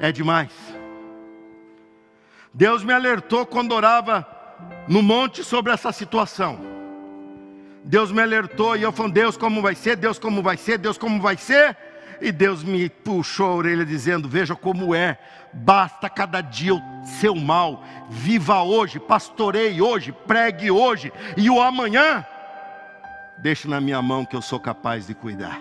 é 0.00 0.10
demais. 0.10 0.50
Deus 2.54 2.82
me 2.82 2.92
alertou 2.92 3.44
quando 3.44 3.72
orava 3.72 4.26
no 4.88 5.02
monte 5.02 5.44
sobre 5.44 5.72
essa 5.72 5.92
situação. 5.92 6.71
Deus 7.84 8.12
me 8.12 8.22
alertou 8.22 8.76
e 8.76 8.82
eu 8.82 8.92
falei: 8.92 9.12
Deus, 9.12 9.36
como 9.36 9.60
vai 9.60 9.74
ser? 9.74 9.96
Deus, 9.96 10.18
como 10.18 10.42
vai 10.42 10.56
ser? 10.56 10.78
Deus, 10.78 10.96
como 10.96 11.20
vai 11.20 11.36
ser? 11.36 11.76
E 12.20 12.30
Deus 12.30 12.62
me 12.62 12.88
puxou 12.88 13.46
a 13.46 13.54
orelha 13.54 13.84
dizendo: 13.84 14.28
Veja 14.28 14.54
como 14.54 14.94
é, 14.94 15.18
basta 15.52 16.08
cada 16.08 16.40
dia 16.40 16.74
o 16.74 16.82
seu 17.20 17.34
mal, 17.34 17.82
viva 18.08 18.62
hoje, 18.62 19.00
pastoreie 19.00 19.82
hoje, 19.82 20.12
pregue 20.12 20.70
hoje, 20.70 21.12
e 21.36 21.50
o 21.50 21.60
amanhã, 21.60 22.24
deixe 23.38 23.66
na 23.66 23.80
minha 23.80 24.00
mão 24.00 24.24
que 24.24 24.36
eu 24.36 24.42
sou 24.42 24.60
capaz 24.60 25.06
de 25.06 25.14
cuidar. 25.14 25.60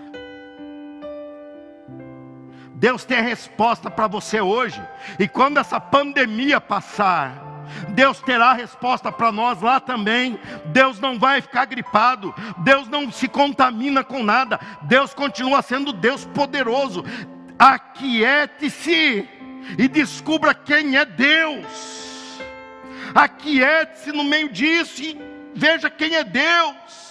Deus 2.76 3.06
tem 3.06 3.18
a 3.18 3.22
resposta 3.22 3.90
para 3.90 4.08
você 4.08 4.40
hoje, 4.40 4.82
e 5.18 5.28
quando 5.28 5.60
essa 5.60 5.80
pandemia 5.80 6.62
passar, 6.62 7.51
Deus 7.90 8.22
terá 8.22 8.54
resposta 8.54 9.12
para 9.12 9.32
nós 9.32 9.62
lá 9.62 9.80
também. 9.80 10.40
Deus 10.66 11.00
não 11.00 11.18
vai 11.20 11.42
ficar 11.42 11.66
gripado, 11.66 12.34
Deus 12.60 12.88
não 12.88 13.12
se 13.12 13.28
contamina 13.28 14.04
com 14.04 14.24
nada, 14.24 14.60
Deus 14.84 15.14
continua 15.14 15.62
sendo 15.62 15.94
Deus 15.94 16.26
poderoso. 16.26 17.04
Aquiete-se 17.58 19.28
e 19.78 19.88
descubra 19.88 20.54
quem 20.54 20.98
é 20.98 21.06
Deus. 21.06 22.40
Aquiete-se 23.14 24.12
no 24.12 24.24
meio 24.24 24.50
disso 24.50 25.02
e 25.02 25.20
veja 25.54 25.90
quem 25.90 26.16
é 26.16 26.24
Deus. 26.24 27.11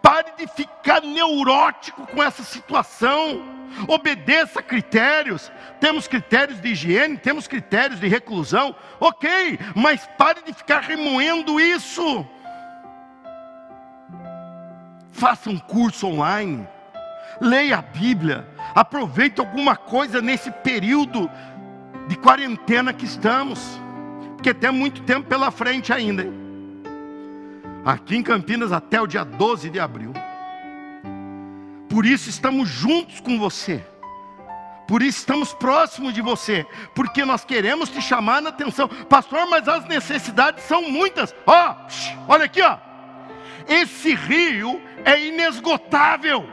Pare 0.00 0.32
de 0.36 0.46
ficar 0.46 1.02
neurótico 1.02 2.06
com 2.06 2.22
essa 2.22 2.42
situação. 2.42 3.42
Obedeça 3.88 4.62
critérios. 4.62 5.50
Temos 5.80 6.06
critérios 6.06 6.60
de 6.60 6.68
higiene, 6.68 7.16
temos 7.16 7.46
critérios 7.46 8.00
de 8.00 8.06
reclusão. 8.06 8.74
Ok, 9.00 9.58
mas 9.74 10.08
pare 10.18 10.42
de 10.42 10.52
ficar 10.52 10.80
remoendo 10.80 11.58
isso. 11.60 12.26
Faça 15.10 15.48
um 15.50 15.58
curso 15.58 16.06
online. 16.06 16.66
Leia 17.40 17.78
a 17.78 17.82
Bíblia. 17.82 18.46
Aproveite 18.74 19.40
alguma 19.40 19.76
coisa 19.76 20.20
nesse 20.20 20.50
período 20.50 21.30
de 22.08 22.16
quarentena 22.16 22.92
que 22.92 23.04
estamos. 23.04 23.80
Porque 24.34 24.52
tem 24.52 24.70
muito 24.70 25.02
tempo 25.02 25.28
pela 25.28 25.50
frente 25.50 25.92
ainda. 25.92 26.22
Hein? 26.22 26.41
Aqui 27.84 28.16
em 28.16 28.22
Campinas 28.22 28.70
até 28.70 29.00
o 29.00 29.06
dia 29.06 29.24
12 29.24 29.68
de 29.68 29.80
abril. 29.80 30.12
Por 31.88 32.06
isso 32.06 32.30
estamos 32.30 32.68
juntos 32.68 33.20
com 33.20 33.38
você. 33.38 33.84
Por 34.86 35.02
isso 35.02 35.18
estamos 35.18 35.52
próximos 35.54 36.12
de 36.12 36.20
você, 36.20 36.66
porque 36.94 37.24
nós 37.24 37.44
queremos 37.44 37.88
te 37.88 38.02
chamar 38.02 38.42
na 38.42 38.50
atenção, 38.50 38.88
pastor. 39.08 39.46
Mas 39.48 39.66
as 39.66 39.84
necessidades 39.86 40.64
são 40.64 40.88
muitas. 40.90 41.34
Ó, 41.46 41.72
oh, 41.72 42.32
olha 42.32 42.44
aqui, 42.44 42.60
ó. 42.62 42.78
Esse 43.68 44.14
rio 44.14 44.80
é 45.04 45.20
inesgotável. 45.20 46.48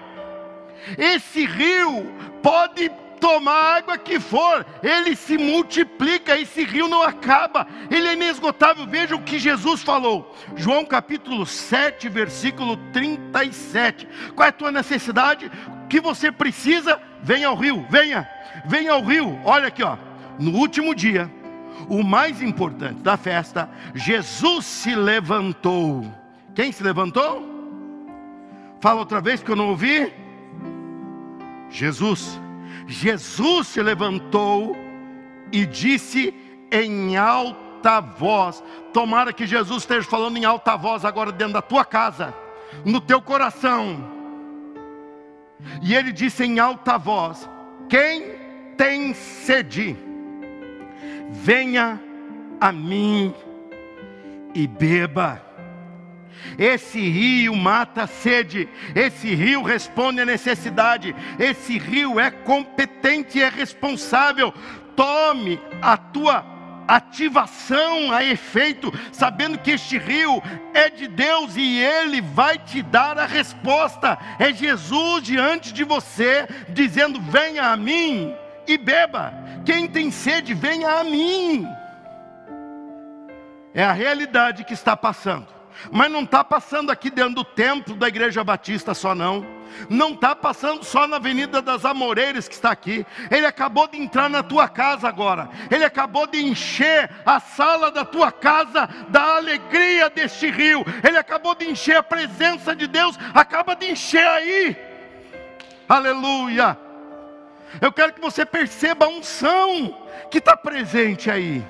Esse 0.98 1.46
rio 1.46 2.12
pode 2.42 2.90
tomar 3.20 3.78
água 3.78 3.98
que 3.98 4.20
for, 4.20 4.66
ele 4.82 5.16
se 5.16 5.38
multiplica, 5.38 6.40
esse 6.40 6.64
rio 6.64 6.88
não 6.88 7.04
acaba, 7.04 7.68
ele 7.92 8.08
é 8.08 8.14
inesgotável. 8.14 8.86
Veja 8.88 9.16
o 9.16 9.22
que 9.22 9.38
Jesus 9.38 9.82
falou, 9.82 10.36
João 10.56 10.86
capítulo 10.86 11.46
7, 11.46 12.10
versículo 12.10 12.78
37. 12.92 14.08
Qual 14.36 14.46
é 14.46 14.50
a 14.50 14.54
tua 14.54 14.72
necessidade? 14.72 15.52
O 15.84 15.88
que 15.88 16.00
você 16.00 16.32
precisa? 16.32 17.00
Venha 17.22 17.48
ao 17.48 17.56
rio, 17.56 17.86
venha, 17.90 18.28
venha 18.66 18.94
ao 18.94 19.04
rio. 19.04 19.40
Olha 19.44 19.68
aqui, 19.68 19.84
ó, 19.84 19.98
no 20.40 20.52
último 20.58 20.96
dia, 20.96 21.30
o 21.88 22.04
mais 22.04 22.42
importante 22.42 23.02
da 23.02 23.18
festa, 23.18 23.70
Jesus 23.94 24.66
se 24.66 24.96
levantou. 24.96 26.06
Quem 26.56 26.72
se 26.72 26.84
levantou? 26.84 27.48
Fala 28.82 29.00
outra 29.00 29.20
vez 29.20 29.44
que 29.44 29.52
eu 29.52 29.56
não 29.56 29.70
ouvi. 29.70 30.12
Jesus 31.70 32.40
Jesus 32.90 33.68
se 33.68 33.84
levantou 33.84 34.76
e 35.52 35.64
disse 35.64 36.34
em 36.72 37.16
alta 37.16 38.02
voz: 38.02 38.64
Tomara 38.92 39.32
que 39.32 39.46
Jesus 39.46 39.84
esteja 39.84 40.10
falando 40.10 40.38
em 40.38 40.44
alta 40.44 40.76
voz 40.76 41.06
agora 41.06 41.32
dentro 41.32 41.54
da 41.54 41.62
tua 41.62 41.86
casa, 41.86 42.34
no 42.84 43.00
teu 43.00 43.22
coração. 43.22 44.04
E 45.84 45.94
ele 45.94 46.12
disse 46.12 46.44
em 46.44 46.58
alta 46.58 46.98
voz: 46.98 47.48
Quem 47.88 48.34
tem 48.76 49.14
sede, 49.14 49.96
venha 51.30 52.02
a 52.60 52.72
mim 52.72 53.36
e 54.56 54.66
beba. 54.66 55.49
Esse 56.58 57.00
rio 57.00 57.56
mata 57.56 58.04
a 58.04 58.08
sede, 58.08 58.68
esse 58.96 59.34
rio 59.34 59.62
responde 59.62 60.22
à 60.22 60.26
necessidade, 60.26 61.16
esse 61.40 61.78
rio 61.78 62.20
é 62.20 62.30
competente 62.30 63.38
e 63.38 63.42
é 63.42 63.50
responsável. 63.50 64.54
Tome 64.96 65.60
a 65.82 65.96
tua 65.96 66.46
ativação 66.90 68.12
a 68.12 68.24
efeito, 68.24 68.92
sabendo 69.12 69.60
que 69.60 69.72
este 69.72 69.98
rio 69.98 70.42
é 70.74 70.90
de 70.90 71.08
Deus 71.08 71.56
e 71.56 71.78
Ele 71.78 72.20
vai 72.20 72.58
te 72.58 72.82
dar 72.82 73.18
a 73.20 73.26
resposta. 73.26 74.18
É 74.40 74.52
Jesus 74.52 75.24
diante 75.24 75.72
de 75.72 75.84
você, 75.84 76.48
dizendo: 76.70 77.22
Venha 77.22 77.68
a 77.68 77.78
mim 77.78 78.34
e 78.68 78.78
beba. 78.78 79.34
Quem 79.66 79.88
tem 79.88 80.10
sede, 80.10 80.54
venha 80.54 81.00
a 81.00 81.04
mim. 81.04 81.68
É 83.74 83.84
a 83.84 83.94
realidade 83.94 84.64
que 84.64 84.74
está 84.74 84.98
passando. 84.98 85.59
Mas 85.92 86.12
não 86.12 86.24
está 86.24 86.44
passando 86.44 86.92
aqui 86.92 87.10
dentro 87.10 87.36
do 87.36 87.44
templo 87.44 87.96
da 87.96 88.08
Igreja 88.08 88.44
Batista 88.44 88.94
só 88.94 89.16
não. 89.16 89.46
Não 89.90 90.12
está 90.12 90.36
passando 90.36 90.84
só 90.84 91.08
na 91.08 91.18
Avenida 91.18 91.62
das 91.62 91.86
Amoreiras 91.86 92.48
que 92.48 92.56
está 92.56 92.72
aqui. 92.72 93.06
Ele 93.30 93.46
acabou 93.46 93.88
de 93.88 93.98
entrar 93.98 94.30
na 94.30 94.44
tua 94.44 94.68
casa 94.68 95.08
agora. 95.08 95.50
Ele 95.70 95.84
acabou 95.84 96.28
de 96.28 96.44
encher 96.44 97.10
a 97.26 97.40
sala 97.40 97.92
da 97.92 98.04
tua 98.04 98.32
casa 98.32 98.90
da 99.10 99.38
alegria 99.38 100.10
deste 100.10 100.50
rio. 100.50 100.84
Ele 101.08 101.18
acabou 101.18 101.56
de 101.56 101.66
encher 101.70 101.98
a 101.98 102.04
presença 102.04 102.76
de 102.76 102.88
Deus. 102.88 103.18
Acaba 103.34 103.76
de 103.76 103.92
encher 103.92 104.26
aí. 104.26 104.78
Aleluia. 105.88 106.78
Eu 107.80 107.92
quero 107.92 108.14
que 108.14 108.22
você 108.22 108.46
perceba 108.46 109.06
a 109.06 109.10
unção 109.10 109.96
que 110.32 110.40
está 110.40 110.58
presente 110.58 111.30
aí. 111.30 111.64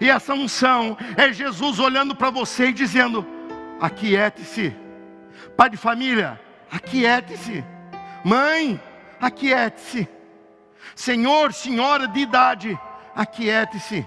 E 0.00 0.10
essa 0.10 0.34
unção 0.34 0.96
é 1.16 1.32
Jesus 1.32 1.78
olhando 1.78 2.14
para 2.14 2.30
você 2.30 2.68
e 2.68 2.72
dizendo: 2.72 3.26
aquiete-se. 3.80 4.74
Pai 5.56 5.70
de 5.70 5.76
família, 5.76 6.40
aquiete-se. 6.70 7.64
Mãe, 8.24 8.80
aquiete-se. 9.20 10.08
Senhor, 10.94 11.52
senhora 11.52 12.06
de 12.08 12.20
idade, 12.20 12.78
aquiete-se. 13.14 14.04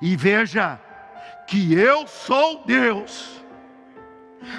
E 0.00 0.16
veja 0.16 0.80
que 1.46 1.74
eu 1.74 2.06
sou 2.06 2.64
Deus. 2.64 3.44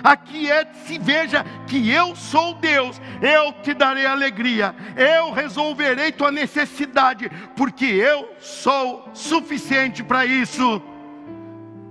Aquiete-se, 0.04 1.00
veja 1.00 1.44
que 1.68 1.90
eu 1.90 2.16
sou 2.16 2.54
Deus, 2.56 3.02
eu 3.22 3.54
te 3.62 3.74
darei 3.74 4.06
alegria, 4.06 4.76
eu 4.96 5.32
resolverei 5.32 6.12
tua 6.12 6.32
necessidade, 6.32 7.30
porque 7.56 7.86
eu 7.86 8.30
sou 8.40 9.10
suficiente 9.13 10.04
para 10.04 10.26
isso. 10.26 10.82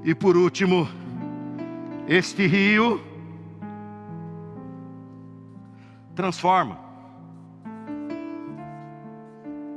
E 0.04 0.14
por 0.14 0.36
último, 0.36 0.88
este 2.06 2.46
rio 2.46 3.00
transforma. 6.14 6.78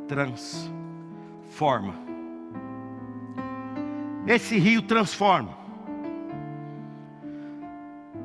Transforma. 0.07 1.93
Esse 4.27 4.57
rio 4.57 4.81
transforma. 4.81 5.58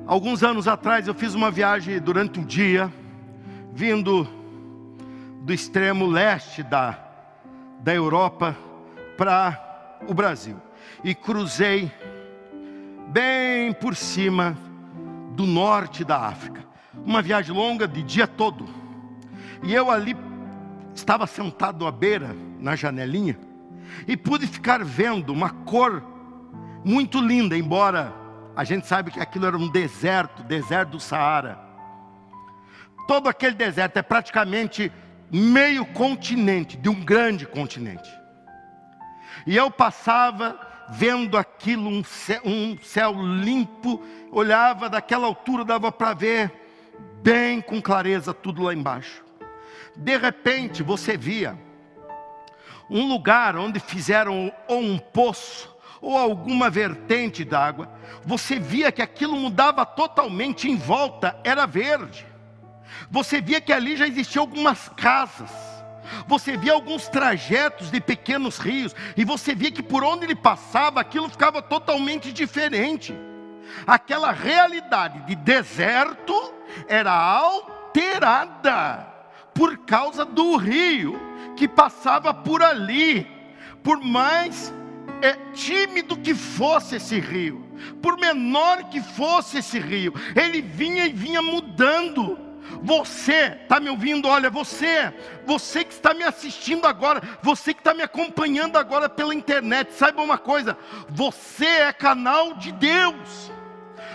Alguns 0.06 0.42
anos 0.42 0.68
atrás 0.68 1.08
eu 1.08 1.14
fiz 1.14 1.34
uma 1.34 1.50
viagem 1.50 1.98
durante 1.98 2.38
um 2.38 2.44
dia, 2.44 2.92
vindo 3.72 4.28
do 5.40 5.50
extremo 5.50 6.06
leste 6.06 6.62
da, 6.62 6.98
da 7.80 7.94
Europa 7.94 8.54
para 9.16 9.98
o 10.06 10.12
Brasil. 10.12 10.58
E 11.02 11.14
cruzei 11.14 11.90
bem 13.08 13.72
por 13.72 13.96
cima 13.96 14.54
do 15.30 15.46
norte 15.46 16.04
da 16.04 16.18
África. 16.18 16.62
Uma 16.94 17.22
viagem 17.22 17.56
longa 17.56 17.88
de 17.88 18.02
dia 18.02 18.26
todo. 18.26 18.68
E 19.62 19.72
eu 19.72 19.90
ali 19.90 20.14
estava 20.94 21.26
sentado 21.26 21.86
à 21.86 21.90
beira, 21.90 22.36
na 22.60 22.76
janelinha, 22.76 23.38
e 24.06 24.18
pude 24.18 24.46
ficar 24.46 24.84
vendo 24.84 25.32
uma 25.32 25.48
cor 25.48 26.02
muito 26.84 27.22
linda, 27.22 27.56
embora 27.56 28.23
a 28.56 28.62
gente 28.64 28.86
sabe 28.86 29.10
que 29.10 29.20
aquilo 29.20 29.46
era 29.46 29.56
um 29.56 29.68
deserto, 29.68 30.42
deserto 30.44 30.90
do 30.90 31.00
Saara. 31.00 31.58
Todo 33.06 33.28
aquele 33.28 33.54
deserto 33.54 33.96
é 33.96 34.02
praticamente 34.02 34.92
meio 35.30 35.84
continente, 35.86 36.76
de 36.76 36.88
um 36.88 37.04
grande 37.04 37.46
continente. 37.46 38.10
E 39.46 39.56
eu 39.56 39.70
passava 39.70 40.58
vendo 40.90 41.36
aquilo, 41.36 41.88
um 41.88 42.04
céu, 42.04 42.40
um 42.44 42.78
céu 42.80 43.12
limpo, 43.12 44.00
olhava 44.30 44.88
daquela 44.88 45.26
altura, 45.26 45.64
dava 45.64 45.90
para 45.90 46.14
ver 46.14 46.52
bem 47.22 47.60
com 47.60 47.82
clareza 47.82 48.32
tudo 48.32 48.62
lá 48.62 48.72
embaixo. 48.72 49.24
De 49.96 50.16
repente 50.16 50.82
você 50.82 51.16
via 51.16 51.58
um 52.88 53.08
lugar 53.08 53.56
onde 53.56 53.80
fizeram 53.80 54.52
ou 54.68 54.80
um 54.80 54.98
poço 54.98 55.73
ou 56.04 56.18
alguma 56.18 56.68
vertente 56.68 57.44
d'água, 57.44 57.88
você 58.24 58.58
via 58.58 58.92
que 58.92 59.00
aquilo 59.00 59.36
mudava 59.36 59.86
totalmente 59.86 60.70
em 60.70 60.76
volta, 60.76 61.36
era 61.42 61.66
verde. 61.66 62.26
Você 63.10 63.40
via 63.40 63.60
que 63.60 63.72
ali 63.72 63.96
já 63.96 64.06
existiam 64.06 64.42
algumas 64.42 64.88
casas. 64.90 65.50
Você 66.26 66.56
via 66.56 66.74
alguns 66.74 67.08
trajetos 67.08 67.90
de 67.90 68.00
pequenos 68.00 68.58
rios 68.58 68.94
e 69.16 69.24
você 69.24 69.54
via 69.54 69.72
que 69.72 69.82
por 69.82 70.04
onde 70.04 70.24
ele 70.24 70.34
passava 70.34 71.00
aquilo 71.00 71.28
ficava 71.28 71.62
totalmente 71.62 72.32
diferente. 72.32 73.14
Aquela 73.86 74.30
realidade 74.30 75.20
de 75.20 75.34
deserto 75.34 76.52
era 76.86 77.12
alterada 77.12 79.06
por 79.54 79.78
causa 79.78 80.24
do 80.24 80.56
rio 80.56 81.18
que 81.56 81.66
passava 81.66 82.34
por 82.34 82.62
ali. 82.62 83.26
Por 83.82 84.00
mais 84.02 84.72
é, 85.22 85.32
tímido 85.52 86.16
que 86.16 86.34
fosse 86.34 86.96
esse 86.96 87.18
rio, 87.18 87.64
por 88.00 88.18
menor 88.18 88.84
que 88.90 89.00
fosse 89.00 89.58
esse 89.58 89.78
rio, 89.78 90.12
ele 90.34 90.60
vinha 90.60 91.06
e 91.06 91.12
vinha 91.12 91.42
mudando. 91.42 92.38
Você 92.82 93.58
está 93.62 93.80
me 93.80 93.88
ouvindo? 93.88 94.28
Olha, 94.28 94.50
você, 94.50 95.12
você 95.46 95.84
que 95.84 95.92
está 95.92 96.12
me 96.12 96.22
assistindo 96.22 96.86
agora, 96.86 97.22
você 97.42 97.72
que 97.72 97.80
está 97.80 97.94
me 97.94 98.02
acompanhando 98.02 98.76
agora 98.76 99.08
pela 99.08 99.34
internet, 99.34 99.92
saiba 99.92 100.22
uma 100.22 100.38
coisa: 100.38 100.76
você 101.08 101.66
é 101.66 101.92
canal 101.92 102.54
de 102.54 102.72
Deus. 102.72 103.52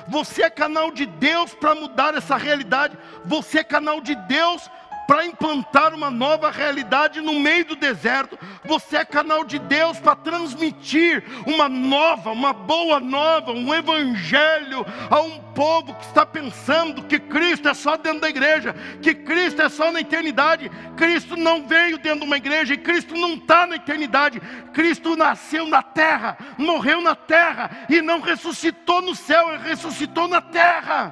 Você 0.07 0.41
é 0.43 0.49
canal 0.49 0.91
de 0.91 1.05
Deus 1.05 1.53
para 1.53 1.75
mudar 1.75 2.15
essa 2.15 2.35
realidade. 2.35 2.97
Você 3.25 3.59
é 3.59 3.63
canal 3.63 4.01
de 4.01 4.15
Deus 4.15 4.69
para 5.09 5.25
implantar 5.25 5.95
uma 5.95 6.11
nova 6.11 6.51
realidade 6.51 7.19
no 7.19 7.39
meio 7.39 7.65
do 7.65 7.75
deserto. 7.75 8.37
Você 8.63 8.97
é 8.97 9.03
canal 9.03 9.43
de 9.43 9.57
Deus 9.57 9.97
para 9.97 10.15
transmitir 10.15 11.23
uma 11.47 11.67
nova, 11.67 12.29
uma 12.31 12.53
boa 12.53 12.99
nova, 12.99 13.51
um 13.51 13.73
evangelho 13.73 14.85
a 15.09 15.19
um 15.19 15.39
povo 15.55 15.95
que 15.95 16.05
está 16.05 16.27
pensando 16.27 17.01
que 17.05 17.17
Cristo 17.17 17.67
é 17.67 17.73
só 17.73 17.97
dentro 17.97 18.19
da 18.19 18.29
igreja, 18.29 18.75
que 19.01 19.15
Cristo 19.15 19.63
é 19.63 19.67
só 19.67 19.91
na 19.91 20.01
eternidade. 20.01 20.69
Cristo 20.95 21.35
não 21.35 21.65
veio 21.65 21.97
dentro 21.97 22.19
de 22.19 22.25
uma 22.27 22.37
igreja 22.37 22.75
e 22.75 22.77
Cristo 22.77 23.15
não 23.15 23.33
está 23.33 23.65
na 23.65 23.77
eternidade. 23.77 24.39
Cristo 24.73 25.15
nasceu 25.15 25.67
na 25.67 25.81
terra, 25.81 26.37
morreu 26.55 27.01
na 27.01 27.15
terra 27.15 27.87
e 27.89 27.99
não 27.99 28.19
ressuscitou 28.19 29.01
no 29.01 29.15
céu, 29.15 29.55
ele 29.55 29.69
ressuscitou 29.69 30.27
na 30.27 30.39
terra, 30.39 31.09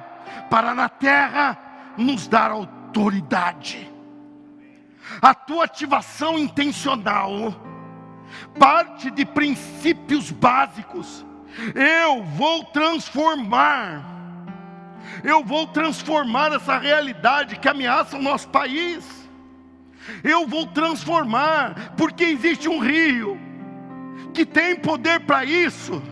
para 0.48 0.72
na 0.72 0.88
terra 0.88 1.58
nos 1.96 2.28
dar 2.28 2.52
autoridade 2.52 2.77
autoridade. 2.88 3.90
A 5.20 5.34
tua 5.34 5.64
ativação 5.64 6.38
intencional 6.38 7.54
parte 8.58 9.10
de 9.10 9.24
princípios 9.24 10.30
básicos. 10.30 11.24
Eu 11.74 12.22
vou 12.22 12.64
transformar, 12.64 14.04
eu 15.24 15.42
vou 15.42 15.66
transformar 15.66 16.52
essa 16.52 16.78
realidade 16.78 17.56
que 17.56 17.68
ameaça 17.68 18.16
o 18.16 18.22
nosso 18.22 18.48
país. 18.48 19.04
Eu 20.22 20.46
vou 20.46 20.66
transformar, 20.66 21.94
porque 21.96 22.24
existe 22.24 22.68
um 22.68 22.78
rio 22.78 23.38
que 24.32 24.46
tem 24.46 24.76
poder 24.76 25.20
para 25.20 25.44
isso. 25.44 26.02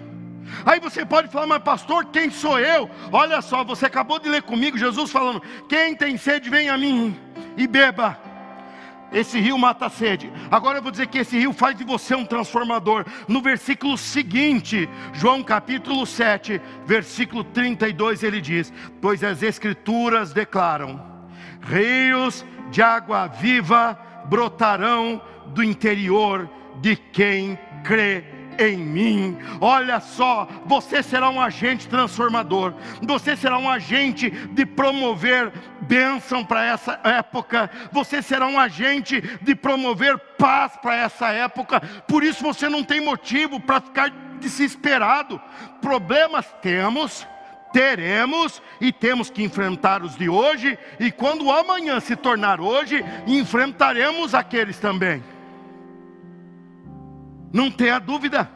Aí 0.65 0.81
você 0.81 1.05
pode 1.05 1.29
falar, 1.29 1.47
mas 1.47 1.63
pastor, 1.63 2.07
quem 2.07 2.31
sou 2.31 2.59
eu? 2.59 2.91
Olha 3.13 3.41
só, 3.41 3.65
você 3.65 3.87
acabou 3.87 4.19
de 4.19 4.29
ler 4.29 4.43
comigo 4.43 4.79
Jesus 4.79 5.11
falando: 5.11 5.43
quem 5.69 5.95
tem 5.95 6.17
sede, 6.17 6.51
vem 6.51 6.69
a 6.69 6.77
mim 6.77 7.17
e 7.57 7.67
beba. 7.67 8.19
Esse 9.13 9.39
rio 9.39 9.57
mata 9.57 9.87
a 9.87 9.91
sede. 9.91 10.33
Agora 10.51 10.79
eu 10.79 10.83
vou 10.83 10.91
dizer 10.91 11.07
que 11.07 11.19
esse 11.19 11.39
rio 11.39 11.53
faz 11.53 11.77
de 11.77 11.85
você 11.85 12.15
um 12.15 12.25
transformador. 12.25 13.05
No 13.29 13.41
versículo 13.41 13.97
seguinte, 13.97 14.89
João 15.13 15.43
capítulo 15.43 16.05
7, 16.05 16.61
versículo 16.85 17.45
32, 17.45 18.23
ele 18.23 18.41
diz: 18.41 18.73
Pois 19.01 19.23
as 19.23 19.43
Escrituras 19.43 20.33
declaram: 20.33 21.01
rios 21.63 22.45
de 22.71 22.83
água 22.83 23.29
viva 23.29 23.99
brotarão 24.27 25.23
do 25.47 25.63
interior 25.63 26.51
de 26.81 26.97
quem 26.97 27.59
crê 27.85 28.36
em 28.59 28.77
mim. 28.77 29.39
Olha 29.61 30.01
só, 30.01 30.49
você 30.65 31.03
será 31.03 31.31
um 31.31 31.41
agente 31.41 31.89
transformador, 31.89 32.75
você 33.03 33.37
será 33.37 33.59
um 33.59 33.69
agente 33.69 34.31
de 34.31 34.67
promover 34.67 35.53
bênção 35.83 36.45
para 36.45 36.65
essa 36.65 37.01
época, 37.05 37.71
você 37.93 38.23
será 38.23 38.47
um 38.47 38.59
agente 38.59 39.21
de 39.43 39.55
promover 39.55 40.19
paz 40.39 40.77
para 40.77 40.95
essa 40.95 41.29
época, 41.29 41.81
por 42.07 42.23
isso 42.25 42.43
você 42.43 42.69
não 42.69 42.83
tem 42.83 43.01
motivo 43.01 43.61
para 43.61 43.81
ficar 43.81 44.11
desesperado. 44.41 45.41
Problemas 45.81 46.47
temos, 46.61 47.27
teremos 47.73 48.63
e 48.81 48.93
temos 48.93 49.31
que 49.31 49.43
enfrentar 49.43 50.03
os 50.03 50.17
de 50.17 50.29
hoje, 50.29 50.79
e 50.99 51.11
quando 51.11 51.51
amanhã 51.51 52.01
se 52.01 52.17
tornar 52.17 52.61
hoje, 52.61 53.05
enfrentaremos 53.27 54.35
aqueles 54.35 54.79
também. 54.79 55.23
Não 57.53 57.71
tenha 57.71 57.99
dúvida. 57.99 58.51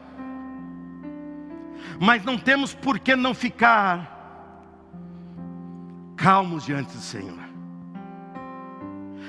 Mas 1.99 2.23
não 2.23 2.37
temos 2.37 2.73
por 2.73 2.99
que 2.99 3.15
não 3.15 3.33
ficar 3.33 4.19
calmos 6.15 6.65
diante 6.65 6.91
do 6.93 7.01
Senhor. 7.01 7.39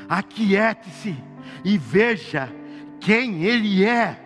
Aquiete-se 0.09 1.16
e 1.64 1.79
veja 1.79 2.53
quem 3.01 3.44
Ele 3.44 3.85
é. 3.85 4.18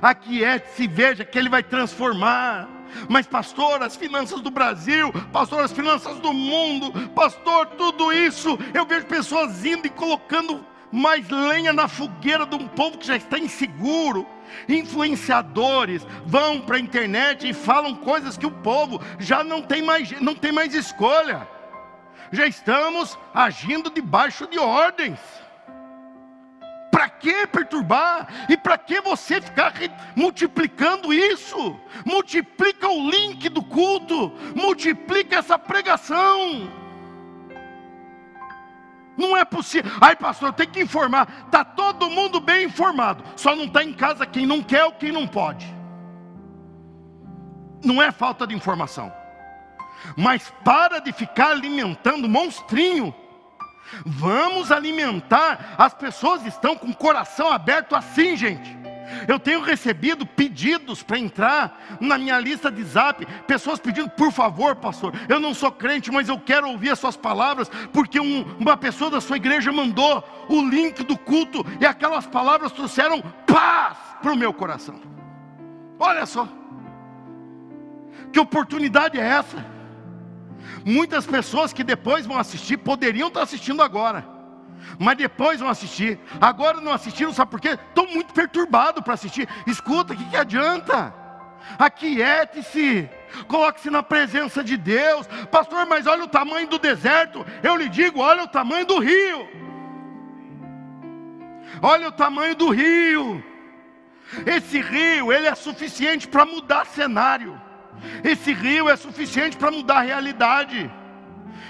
Aquiete-se 0.00 0.84
e 0.84 0.88
veja 0.88 1.24
que 1.24 1.38
Ele 1.38 1.48
vai 1.48 1.62
transformar 1.62 2.68
Mas, 3.08 3.26
pastor, 3.26 3.82
as 3.82 3.96
finanças 3.96 4.40
do 4.40 4.50
Brasil, 4.50 5.12
pastor, 5.32 5.62
as 5.62 5.72
finanças 5.72 6.18
do 6.18 6.32
mundo, 6.32 6.92
pastor, 7.10 7.66
tudo 7.66 8.12
isso, 8.12 8.58
eu 8.74 8.84
vejo 8.84 9.06
pessoas 9.06 9.64
indo 9.64 9.86
e 9.86 9.90
colocando 9.90 10.64
mais 10.92 11.28
lenha 11.28 11.72
na 11.72 11.88
fogueira 11.88 12.46
de 12.46 12.56
um 12.56 12.66
povo 12.66 12.98
que 12.98 13.06
já 13.06 13.16
está 13.16 13.38
inseguro. 13.38 14.26
Influenciadores 14.68 16.06
vão 16.26 16.60
para 16.60 16.76
a 16.76 16.80
internet 16.80 17.48
e 17.48 17.54
falam 17.54 17.94
coisas 17.94 18.36
que 18.36 18.46
o 18.46 18.50
povo 18.50 19.00
já 19.18 19.44
não 19.44 19.62
tem 19.62 19.82
mais, 19.82 20.10
não 20.20 20.34
tem 20.34 20.52
mais 20.52 20.74
escolha. 20.74 21.46
Já 22.32 22.46
estamos 22.46 23.18
agindo 23.34 23.90
debaixo 23.90 24.46
de 24.46 24.58
ordens. 24.58 25.18
Para 26.90 27.08
que 27.08 27.46
perturbar? 27.46 28.28
E 28.48 28.56
para 28.56 28.76
que 28.76 29.00
você 29.00 29.40
ficar 29.40 29.72
multiplicando 30.16 31.14
isso? 31.14 31.78
Multiplica 32.04 32.88
o 32.88 33.08
link 33.08 33.48
do 33.48 33.62
culto, 33.62 34.32
multiplica 34.54 35.36
essa 35.36 35.58
pregação. 35.58 36.68
Não 39.20 39.36
é 39.36 39.44
possível. 39.44 39.92
Ai, 40.00 40.16
pastor, 40.16 40.50
tem 40.54 40.66
que 40.66 40.80
informar. 40.80 41.44
Está 41.44 41.62
todo 41.62 42.08
mundo 42.08 42.40
bem 42.40 42.64
informado. 42.64 43.22
Só 43.36 43.54
não 43.54 43.64
está 43.64 43.84
em 43.84 43.92
casa 43.92 44.24
quem 44.24 44.46
não 44.46 44.62
quer 44.62 44.84
ou 44.84 44.92
quem 44.92 45.12
não 45.12 45.26
pode. 45.26 45.66
Não 47.84 48.02
é 48.02 48.10
falta 48.10 48.46
de 48.46 48.54
informação. 48.54 49.12
Mas 50.16 50.50
para 50.64 51.00
de 51.00 51.12
ficar 51.12 51.50
alimentando 51.50 52.26
monstrinho. 52.26 53.14
Vamos 54.06 54.72
alimentar. 54.72 55.74
As 55.76 55.92
pessoas 55.92 56.46
estão 56.46 56.74
com 56.74 56.88
o 56.88 56.96
coração 56.96 57.52
aberto 57.52 57.94
assim, 57.94 58.36
gente. 58.38 58.79
Eu 59.26 59.38
tenho 59.38 59.60
recebido 59.60 60.26
pedidos 60.26 61.02
para 61.02 61.18
entrar 61.18 61.98
na 62.00 62.18
minha 62.18 62.38
lista 62.38 62.70
de 62.70 62.82
zap, 62.84 63.24
pessoas 63.46 63.78
pedindo, 63.78 64.10
por 64.10 64.32
favor, 64.32 64.76
pastor, 64.76 65.14
eu 65.28 65.38
não 65.38 65.54
sou 65.54 65.70
crente, 65.70 66.10
mas 66.10 66.28
eu 66.28 66.38
quero 66.38 66.68
ouvir 66.68 66.90
as 66.90 66.98
suas 66.98 67.16
palavras, 67.16 67.70
porque 67.92 68.18
um, 68.18 68.42
uma 68.58 68.76
pessoa 68.76 69.10
da 69.10 69.20
sua 69.20 69.36
igreja 69.36 69.72
mandou 69.72 70.24
o 70.48 70.62
link 70.62 71.02
do 71.04 71.16
culto 71.16 71.64
e 71.80 71.86
aquelas 71.86 72.26
palavras 72.26 72.72
trouxeram 72.72 73.22
paz 73.46 73.96
para 74.22 74.32
o 74.32 74.36
meu 74.36 74.52
coração. 74.52 75.00
Olha 75.98 76.24
só, 76.26 76.48
que 78.32 78.40
oportunidade 78.40 79.18
é 79.18 79.24
essa? 79.24 79.64
Muitas 80.84 81.26
pessoas 81.26 81.72
que 81.72 81.84
depois 81.84 82.26
vão 82.26 82.38
assistir 82.38 82.78
poderiam 82.78 83.28
estar 83.28 83.42
assistindo 83.42 83.82
agora 83.82 84.39
mas 84.98 85.16
depois 85.16 85.60
vão 85.60 85.68
assistir. 85.68 86.18
Agora 86.40 86.80
não 86.80 86.92
assistiram, 86.92 87.32
sabe 87.32 87.50
por 87.50 87.60
quê? 87.60 87.70
Estão 87.70 88.06
muito 88.06 88.32
perturbados 88.32 89.02
para 89.02 89.14
assistir. 89.14 89.48
Escuta, 89.66 90.12
o 90.12 90.16
que, 90.16 90.24
que 90.24 90.36
adianta? 90.36 91.14
Aquiete-se, 91.78 93.08
coloque-se 93.46 93.90
na 93.90 94.02
presença 94.02 94.64
de 94.64 94.76
Deus, 94.76 95.26
pastor. 95.50 95.86
Mas 95.86 96.06
olha 96.06 96.24
o 96.24 96.28
tamanho 96.28 96.66
do 96.68 96.78
deserto. 96.78 97.44
Eu 97.62 97.76
lhe 97.76 97.88
digo: 97.88 98.20
olha 98.20 98.44
o 98.44 98.48
tamanho 98.48 98.86
do 98.86 98.98
rio. 98.98 99.48
Olha 101.82 102.08
o 102.08 102.12
tamanho 102.12 102.54
do 102.54 102.70
rio. 102.70 103.42
Esse 104.46 104.80
rio, 104.80 105.32
ele 105.32 105.46
é 105.46 105.54
suficiente 105.54 106.28
para 106.28 106.44
mudar 106.44 106.86
cenário. 106.86 107.60
Esse 108.24 108.52
rio 108.52 108.88
é 108.88 108.96
suficiente 108.96 109.56
para 109.56 109.70
mudar 109.70 109.98
a 109.98 110.02
realidade 110.02 110.90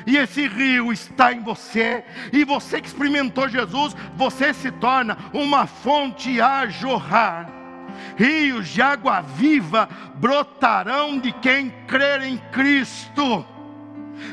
e 0.07 0.17
esse 0.17 0.47
rio 0.49 0.93
está 0.93 1.33
em 1.33 1.41
você, 1.41 2.05
e 2.33 2.45
você 2.45 2.81
que 2.81 2.89
experimentou 2.89 3.49
Jesus, 3.49 3.95
você 4.17 4.53
se 4.55 4.71
torna 4.71 5.17
uma 5.33 5.67
fonte 5.67 6.41
a 6.41 6.67
jorrar. 6.67 7.51
Rios 8.17 8.69
de 8.69 8.83
água 8.83 9.21
viva 9.21 9.89
brotarão 10.17 11.19
de 11.19 11.33
quem 11.33 11.71
crer 11.87 12.23
em 12.23 12.39
Cristo. 12.51 13.45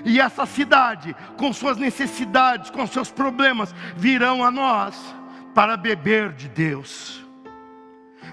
E 0.04 0.20
essa 0.20 0.46
cidade, 0.46 1.16
com 1.38 1.52
suas 1.54 1.78
necessidades, 1.78 2.70
com 2.70 2.86
seus 2.88 3.10
problemas, 3.10 3.74
virão 3.96 4.44
a 4.44 4.52
nós 4.52 5.16
para 5.54 5.78
beber 5.78 6.34
de 6.34 6.48
Deus. 6.50 7.26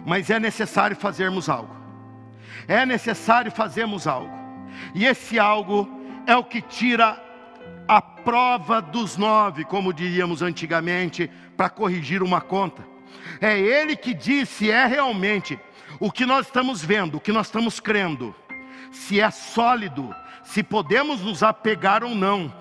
Mas 0.04 0.30
é 0.30 0.38
necessário 0.38 0.96
fazermos 0.96 1.48
algo. 1.48 1.74
É 2.66 2.84
necessário 2.84 3.50
fazermos 3.50 4.06
algo. 4.06 4.32
E 4.94 5.04
esse 5.06 5.38
algo 5.38 5.88
é 6.26 6.36
o 6.36 6.44
que 6.44 6.60
tira 6.60 7.22
a 7.86 8.00
prova 8.00 8.80
dos 8.80 9.16
nove, 9.16 9.64
como 9.64 9.92
diríamos 9.92 10.42
antigamente, 10.42 11.30
para 11.56 11.68
corrigir 11.68 12.22
uma 12.22 12.40
conta. 12.40 12.86
É 13.40 13.58
Ele 13.58 13.96
que 13.96 14.14
diz 14.14 14.48
se 14.48 14.70
é 14.70 14.86
realmente 14.86 15.58
o 16.00 16.10
que 16.10 16.26
nós 16.26 16.46
estamos 16.46 16.82
vendo, 16.82 17.16
o 17.16 17.20
que 17.20 17.32
nós 17.32 17.46
estamos 17.46 17.80
crendo, 17.80 18.34
se 18.90 19.20
é 19.20 19.30
sólido, 19.30 20.14
se 20.42 20.62
podemos 20.62 21.20
nos 21.20 21.42
apegar 21.42 22.02
ou 22.02 22.14
não. 22.14 22.52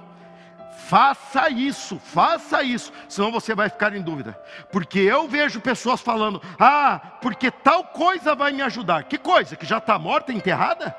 Faça 0.87 1.49
isso, 1.49 1.97
faça 1.97 2.61
isso, 2.61 2.91
senão 3.07 3.31
você 3.31 3.55
vai 3.55 3.69
ficar 3.69 3.95
em 3.95 4.01
dúvida. 4.01 4.39
Porque 4.71 4.99
eu 4.99 5.27
vejo 5.27 5.61
pessoas 5.61 6.01
falando: 6.01 6.41
ah, 6.59 6.99
porque 7.21 7.49
tal 7.49 7.85
coisa 7.85 8.35
vai 8.35 8.51
me 8.51 8.61
ajudar. 8.61 9.03
Que 9.05 9.17
coisa? 9.17 9.55
Que 9.55 9.65
já 9.65 9.77
está 9.77 9.97
morta, 9.97 10.33
enterrada? 10.33 10.95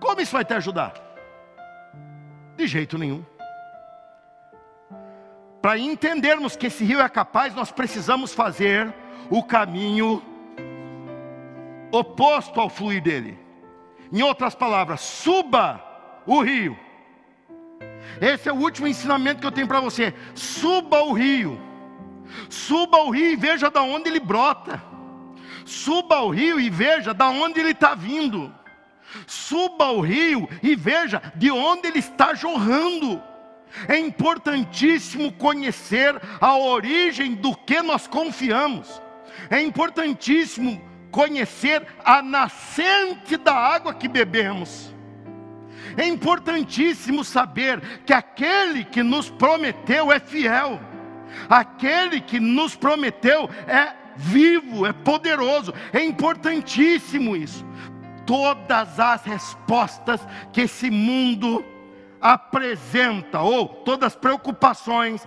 Como 0.00 0.20
isso 0.20 0.32
vai 0.32 0.44
te 0.44 0.54
ajudar? 0.54 1.11
De 2.56 2.66
jeito 2.66 2.98
nenhum. 2.98 3.24
Para 5.60 5.78
entendermos 5.78 6.56
que 6.56 6.66
esse 6.66 6.84
rio 6.84 7.00
é 7.00 7.08
capaz, 7.08 7.54
nós 7.54 7.70
precisamos 7.70 8.34
fazer 8.34 8.92
o 9.30 9.42
caminho 9.42 10.20
oposto 11.92 12.60
ao 12.60 12.68
fluir 12.68 13.02
dele. 13.02 13.38
Em 14.12 14.22
outras 14.22 14.54
palavras, 14.54 15.00
suba 15.00 15.82
o 16.26 16.42
rio. 16.42 16.76
Esse 18.20 18.48
é 18.48 18.52
o 18.52 18.56
último 18.56 18.86
ensinamento 18.86 19.40
que 19.40 19.46
eu 19.46 19.52
tenho 19.52 19.68
para 19.68 19.80
você. 19.80 20.12
Suba 20.34 21.02
o 21.02 21.12
rio. 21.12 21.60
Suba 22.48 22.98
o 22.98 23.10
rio 23.10 23.30
e 23.30 23.36
veja 23.36 23.70
da 23.70 23.82
onde 23.82 24.08
ele 24.08 24.20
brota. 24.20 24.82
Suba 25.64 26.20
o 26.20 26.30
rio 26.30 26.58
e 26.58 26.68
veja 26.68 27.14
da 27.14 27.28
onde 27.28 27.60
ele 27.60 27.70
está 27.70 27.94
vindo. 27.94 28.52
Suba 29.26 29.86
ao 29.86 30.00
rio 30.00 30.48
e 30.62 30.74
veja 30.74 31.22
de 31.34 31.50
onde 31.50 31.88
ele 31.88 31.98
está 31.98 32.34
jorrando. 32.34 33.22
É 33.88 33.98
importantíssimo 33.98 35.32
conhecer 35.32 36.20
a 36.40 36.56
origem 36.56 37.34
do 37.34 37.54
que 37.56 37.80
nós 37.82 38.06
confiamos. 38.06 39.00
É 39.50 39.60
importantíssimo 39.60 40.80
conhecer 41.10 41.86
a 42.04 42.22
nascente 42.22 43.36
da 43.36 43.54
água 43.54 43.94
que 43.94 44.08
bebemos. 44.08 44.92
É 45.96 46.06
importantíssimo 46.06 47.24
saber 47.24 47.80
que 48.06 48.12
aquele 48.12 48.84
que 48.84 49.02
nos 49.02 49.28
prometeu 49.28 50.12
é 50.12 50.18
fiel. 50.18 50.80
Aquele 51.48 52.20
que 52.20 52.38
nos 52.38 52.74
prometeu 52.74 53.48
é 53.66 53.94
vivo, 54.16 54.86
é 54.86 54.92
poderoso. 54.92 55.72
É 55.92 56.02
importantíssimo 56.02 57.36
isso 57.36 57.64
todas 58.26 58.98
as 58.98 59.22
respostas 59.24 60.20
que 60.52 60.62
esse 60.62 60.90
mundo 60.90 61.64
apresenta, 62.20 63.40
ou 63.40 63.66
todas 63.66 64.08
as 64.08 64.16
preocupações 64.16 65.26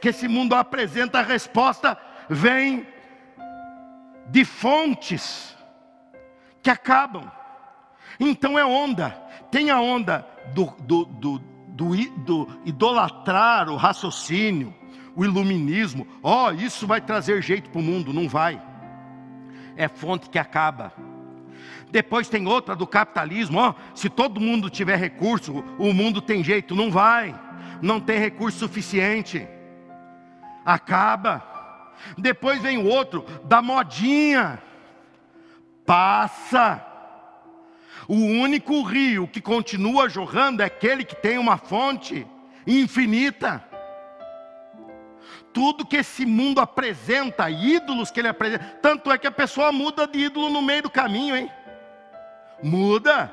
que 0.00 0.08
esse 0.08 0.28
mundo 0.28 0.54
apresenta, 0.54 1.20
a 1.20 1.22
resposta 1.22 1.96
vem 2.28 2.86
de 4.28 4.44
fontes 4.44 5.56
que 6.62 6.68
acabam. 6.68 7.30
Então 8.20 8.58
é 8.58 8.64
onda, 8.64 9.10
tem 9.50 9.70
a 9.70 9.80
onda 9.80 10.26
do, 10.54 10.66
do, 10.80 11.04
do, 11.04 11.38
do, 11.38 11.96
do 11.96 12.60
idolatrar 12.64 13.68
o 13.70 13.76
raciocínio, 13.76 14.74
o 15.14 15.24
iluminismo, 15.24 16.06
ó, 16.22 16.48
oh, 16.48 16.52
isso 16.52 16.86
vai 16.86 17.00
trazer 17.00 17.42
jeito 17.42 17.70
para 17.70 17.80
o 17.80 17.84
mundo, 17.84 18.12
não 18.12 18.28
vai. 18.28 18.60
É 19.74 19.88
fonte 19.88 20.28
que 20.28 20.38
acaba. 20.38 20.92
Depois 21.90 22.28
tem 22.28 22.46
outra 22.46 22.74
do 22.74 22.86
capitalismo, 22.86 23.58
ó, 23.58 23.74
se 23.94 24.08
todo 24.08 24.40
mundo 24.40 24.68
tiver 24.68 24.96
recurso, 24.96 25.64
o 25.78 25.92
mundo 25.92 26.20
tem 26.20 26.42
jeito, 26.42 26.74
não 26.74 26.90
vai. 26.90 27.34
Não 27.80 28.00
tem 28.00 28.18
recurso 28.18 28.58
suficiente. 28.58 29.46
Acaba. 30.64 31.44
Depois 32.18 32.60
vem 32.60 32.78
o 32.78 32.86
outro 32.86 33.24
da 33.44 33.62
modinha. 33.62 34.60
Passa. 35.84 36.84
O 38.08 38.14
único 38.14 38.82
rio 38.82 39.26
que 39.26 39.40
continua 39.40 40.08
jorrando 40.08 40.62
é 40.62 40.66
aquele 40.66 41.04
que 41.04 41.16
tem 41.16 41.38
uma 41.38 41.56
fonte 41.56 42.26
infinita. 42.66 43.64
Tudo 45.52 45.86
que 45.86 45.96
esse 45.96 46.26
mundo 46.26 46.60
apresenta, 46.60 47.48
ídolos 47.48 48.10
que 48.10 48.20
ele 48.20 48.28
apresenta, 48.28 48.64
tanto 48.82 49.10
é 49.10 49.16
que 49.16 49.26
a 49.26 49.32
pessoa 49.32 49.72
muda 49.72 50.06
de 50.06 50.18
ídolo 50.18 50.50
no 50.50 50.60
meio 50.60 50.82
do 50.82 50.90
caminho, 50.90 51.34
hein? 51.34 51.50
Muda. 52.62 53.32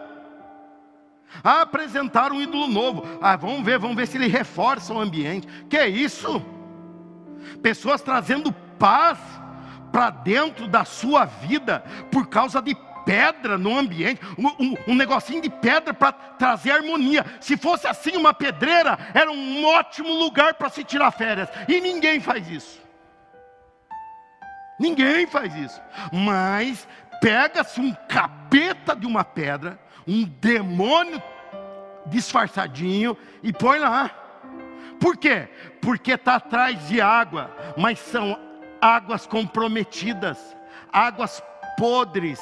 Apresentar 1.43 2.31
um 2.31 2.41
ídolo 2.41 2.67
novo. 2.67 3.03
Ah, 3.21 3.35
vamos 3.35 3.63
ver, 3.63 3.79
vamos 3.79 3.95
ver 3.95 4.07
se 4.07 4.17
ele 4.17 4.27
reforça 4.27 4.93
o 4.93 4.99
ambiente. 4.99 5.47
Que 5.69 5.85
isso? 5.85 6.43
Pessoas 7.61 8.01
trazendo 8.01 8.51
paz 8.77 9.17
para 9.91 10.09
dentro 10.09 10.67
da 10.67 10.85
sua 10.85 11.25
vida 11.25 11.83
por 12.11 12.27
causa 12.27 12.61
de 12.61 12.75
pedra 13.05 13.57
no 13.57 13.77
ambiente, 13.77 14.21
um, 14.37 14.47
um, 14.47 14.75
um 14.87 14.95
negocinho 14.95 15.41
de 15.41 15.49
pedra 15.49 15.93
para 15.93 16.11
trazer 16.11 16.71
harmonia. 16.71 17.25
Se 17.39 17.57
fosse 17.57 17.87
assim, 17.87 18.15
uma 18.15 18.33
pedreira 18.33 18.97
era 19.13 19.31
um 19.31 19.65
ótimo 19.65 20.13
lugar 20.13 20.55
para 20.55 20.69
se 20.69 20.83
tirar 20.83 21.11
férias. 21.11 21.49
E 21.67 21.79
ninguém 21.81 22.19
faz 22.19 22.49
isso. 22.49 22.81
Ninguém 24.79 25.27
faz 25.27 25.55
isso. 25.55 25.81
Mas 26.11 26.87
pega-se 27.21 27.79
um 27.79 27.93
capeta 28.53 28.95
de 28.95 29.07
uma 29.07 29.23
pedra, 29.23 29.79
um 30.07 30.23
demônio 30.23 31.21
disfarçadinho 32.05 33.17
e 33.41 33.51
põe 33.51 33.79
lá. 33.79 34.11
Por 34.99 35.17
quê? 35.17 35.49
Porque 35.81 36.11
está 36.11 36.35
atrás 36.35 36.87
de 36.87 37.01
água, 37.01 37.49
mas 37.75 37.97
são 37.97 38.39
águas 38.79 39.25
comprometidas, 39.25 40.37
águas 40.91 41.41
podres. 41.77 42.39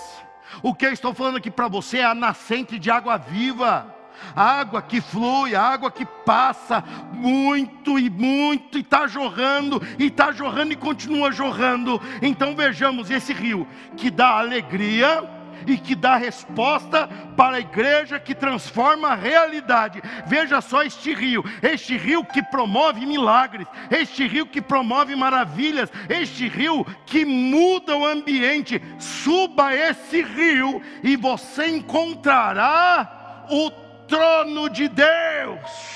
O 0.62 0.76
que 0.76 0.86
eu 0.86 0.92
estou 0.92 1.14
falando 1.14 1.38
aqui 1.38 1.50
para 1.50 1.70
você 1.70 2.00
é 2.00 2.06
a 2.06 2.14
nascente 2.14 2.78
de 2.78 2.92
água 2.92 3.18
viva 3.18 3.96
água 4.36 4.84
que 4.84 5.02
flui, 5.02 5.56
água 5.56 5.90
que 5.90 6.06
passa 6.06 6.84
muito 7.12 7.98
e 7.98 8.08
muito, 8.08 8.78
e 8.78 8.82
está 8.82 9.08
jorrando, 9.08 9.82
e 9.98 10.08
está 10.08 10.32
jorrando 10.32 10.74
e 10.74 10.76
continua 10.76 11.32
jorrando. 11.32 12.00
Então 12.22 12.56
vejamos 12.56 13.10
esse 13.10 13.34
rio 13.34 13.68
que 13.98 14.12
dá 14.12 14.38
alegria, 14.38 15.28
e 15.68 15.78
que 15.78 15.96
dá 15.96 16.16
resposta 16.16 17.08
para 17.36 17.58
a 17.58 17.60
igreja 17.60 18.20
que 18.20 18.36
transforma 18.36 19.10
a 19.10 19.16
realidade. 19.16 20.02
Veja 20.26 20.62
só 20.62 20.84
este 20.84 21.14
rio, 21.14 21.44
este 21.62 21.98
rio 21.98 22.24
que 22.24 22.42
promove 22.44 23.06
milagres, 23.06 23.68
este 23.90 24.28
rio 24.28 24.46
que 24.46 24.62
promove 24.62 25.16
maravilhas, 25.16 25.92
este 26.10 26.48
rio 26.48 26.86
que 27.06 27.26
muda 27.26 27.96
o 27.96 28.06
ambiente. 28.06 28.82
Suba 29.00 29.74
esse 29.76 30.22
rio 30.22 30.82
e 31.04 31.16
você 31.16 31.68
encontrará 31.68 33.46
o 33.50 33.70
trono 34.08 34.70
de 34.70 34.88
Deus. 34.88 35.92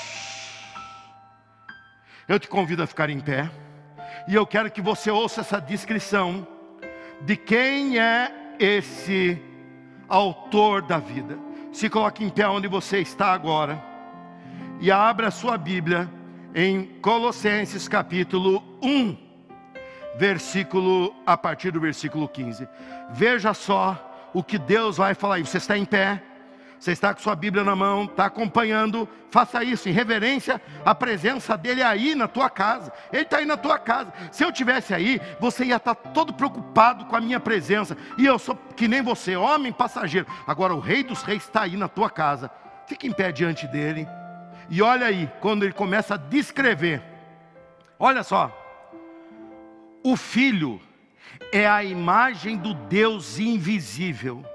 Eu 2.27 2.39
te 2.39 2.47
convido 2.47 2.81
a 2.81 2.87
ficar 2.87 3.09
em 3.09 3.19
pé, 3.19 3.51
e 4.27 4.33
eu 4.33 4.47
quero 4.47 4.71
que 4.71 4.81
você 4.81 5.11
ouça 5.11 5.41
essa 5.41 5.61
descrição 5.61 6.47
de 7.21 7.35
quem 7.37 7.99
é 7.99 8.31
esse 8.57 9.39
autor 10.07 10.81
da 10.81 10.97
vida. 10.97 11.37
Se 11.71 11.89
coloque 11.89 12.23
em 12.23 12.29
pé 12.29 12.47
onde 12.47 12.67
você 12.67 12.99
está 12.99 13.33
agora 13.33 13.81
e 14.79 14.91
abra 14.91 15.31
sua 15.31 15.57
Bíblia 15.57 16.09
em 16.53 16.85
Colossenses 17.01 17.87
capítulo 17.87 18.63
1, 18.81 19.17
versículo 20.17 21.13
a 21.25 21.37
partir 21.37 21.71
do 21.71 21.79
versículo 21.79 22.27
15. 22.27 22.67
Veja 23.11 23.53
só 23.53 24.29
o 24.33 24.43
que 24.43 24.57
Deus 24.57 24.97
vai 24.97 25.13
falar. 25.13 25.39
Você 25.39 25.57
está 25.57 25.77
em 25.77 25.85
pé? 25.85 26.21
Você 26.85 26.91
está 26.91 27.15
com 27.15 27.19
sua 27.19 27.35
Bíblia 27.35 27.63
na 27.63 27.75
mão, 27.75 28.03
está 28.03 28.27
acompanhando, 28.27 29.09
faça 29.31 29.63
isso 29.63 29.89
em 29.89 29.91
reverência 29.91 30.61
à 30.85 30.93
presença 30.93 31.57
dele 31.57 31.81
aí 31.81 32.13
na 32.13 32.27
tua 32.27 32.47
casa. 32.47 32.93
Ele 33.11 33.23
está 33.23 33.37
aí 33.37 33.45
na 33.45 33.57
tua 33.57 33.79
casa. 33.79 34.13
Se 34.31 34.43
eu 34.43 34.51
tivesse 34.51 34.93
aí, 34.93 35.19
você 35.39 35.65
ia 35.65 35.77
estar 35.77 35.95
todo 35.95 36.31
preocupado 36.31 37.05
com 37.05 37.15
a 37.15 37.19
minha 37.19 37.39
presença. 37.39 37.97
E 38.19 38.25
eu 38.27 38.37
sou 38.37 38.55
que 38.75 38.87
nem 38.87 39.01
você, 39.01 39.35
homem 39.35 39.73
passageiro. 39.73 40.27
Agora 40.45 40.75
o 40.75 40.79
Rei 40.79 41.03
dos 41.03 41.23
Reis 41.23 41.41
está 41.41 41.63
aí 41.63 41.75
na 41.75 41.87
tua 41.87 42.07
casa. 42.07 42.51
Fique 42.85 43.07
em 43.07 43.11
pé 43.11 43.31
diante 43.31 43.65
dele. 43.65 44.07
E 44.69 44.79
olha 44.79 45.07
aí, 45.07 45.27
quando 45.41 45.63
ele 45.63 45.73
começa 45.73 46.13
a 46.13 46.17
descrever. 46.17 47.01
Olha 47.97 48.21
só. 48.21 48.55
O 50.03 50.15
filho 50.15 50.79
é 51.51 51.67
a 51.67 51.83
imagem 51.83 52.57
do 52.57 52.75
Deus 52.75 53.39
invisível 53.39 54.45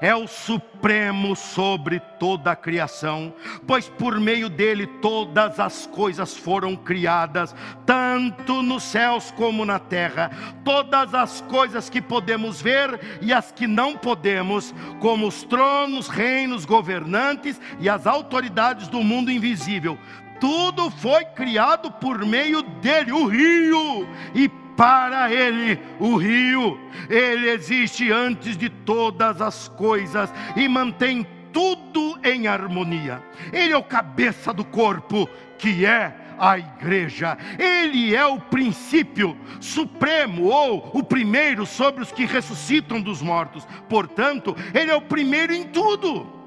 é 0.00 0.14
o 0.14 0.26
supremo 0.26 1.34
sobre 1.34 2.00
toda 2.18 2.52
a 2.52 2.56
criação, 2.56 3.32
pois 3.66 3.88
por 3.88 4.20
meio 4.20 4.48
dele 4.48 4.86
todas 4.86 5.58
as 5.60 5.86
coisas 5.86 6.36
foram 6.36 6.76
criadas, 6.76 7.54
tanto 7.86 8.62
nos 8.62 8.82
céus 8.82 9.30
como 9.30 9.64
na 9.64 9.78
terra, 9.78 10.30
todas 10.64 11.14
as 11.14 11.40
coisas 11.42 11.88
que 11.88 12.00
podemos 12.00 12.60
ver 12.60 13.18
e 13.20 13.32
as 13.32 13.52
que 13.52 13.66
não 13.66 13.96
podemos, 13.96 14.74
como 15.00 15.26
os 15.26 15.42
tronos, 15.44 16.08
reinos, 16.08 16.64
governantes 16.64 17.60
e 17.80 17.88
as 17.88 18.06
autoridades 18.06 18.88
do 18.88 19.02
mundo 19.02 19.30
invisível. 19.30 19.98
Tudo 20.40 20.88
foi 20.90 21.24
criado 21.24 21.90
por 21.90 22.24
meio 22.24 22.62
dele, 22.62 23.10
o 23.10 23.26
rio, 23.26 24.08
e 24.34 24.48
para 24.78 25.28
Ele 25.32 25.76
o 25.98 26.14
rio, 26.14 26.78
Ele 27.10 27.50
existe 27.50 28.12
antes 28.12 28.56
de 28.56 28.70
todas 28.70 29.42
as 29.42 29.66
coisas 29.66 30.32
e 30.54 30.68
mantém 30.68 31.26
tudo 31.52 32.16
em 32.22 32.46
harmonia. 32.46 33.20
Ele 33.52 33.72
é 33.72 33.76
o 33.76 33.82
cabeça 33.82 34.52
do 34.52 34.64
corpo, 34.64 35.28
que 35.58 35.84
é 35.84 36.14
a 36.38 36.56
igreja. 36.56 37.36
Ele 37.58 38.14
é 38.14 38.24
o 38.24 38.38
princípio 38.38 39.36
supremo 39.60 40.44
ou 40.44 40.92
o 40.94 41.02
primeiro 41.02 41.66
sobre 41.66 42.04
os 42.04 42.12
que 42.12 42.24
ressuscitam 42.24 43.00
dos 43.00 43.20
mortos. 43.20 43.66
Portanto, 43.88 44.54
ele 44.72 44.92
é 44.92 44.94
o 44.94 45.02
primeiro 45.02 45.52
em 45.52 45.64
tudo 45.64 46.37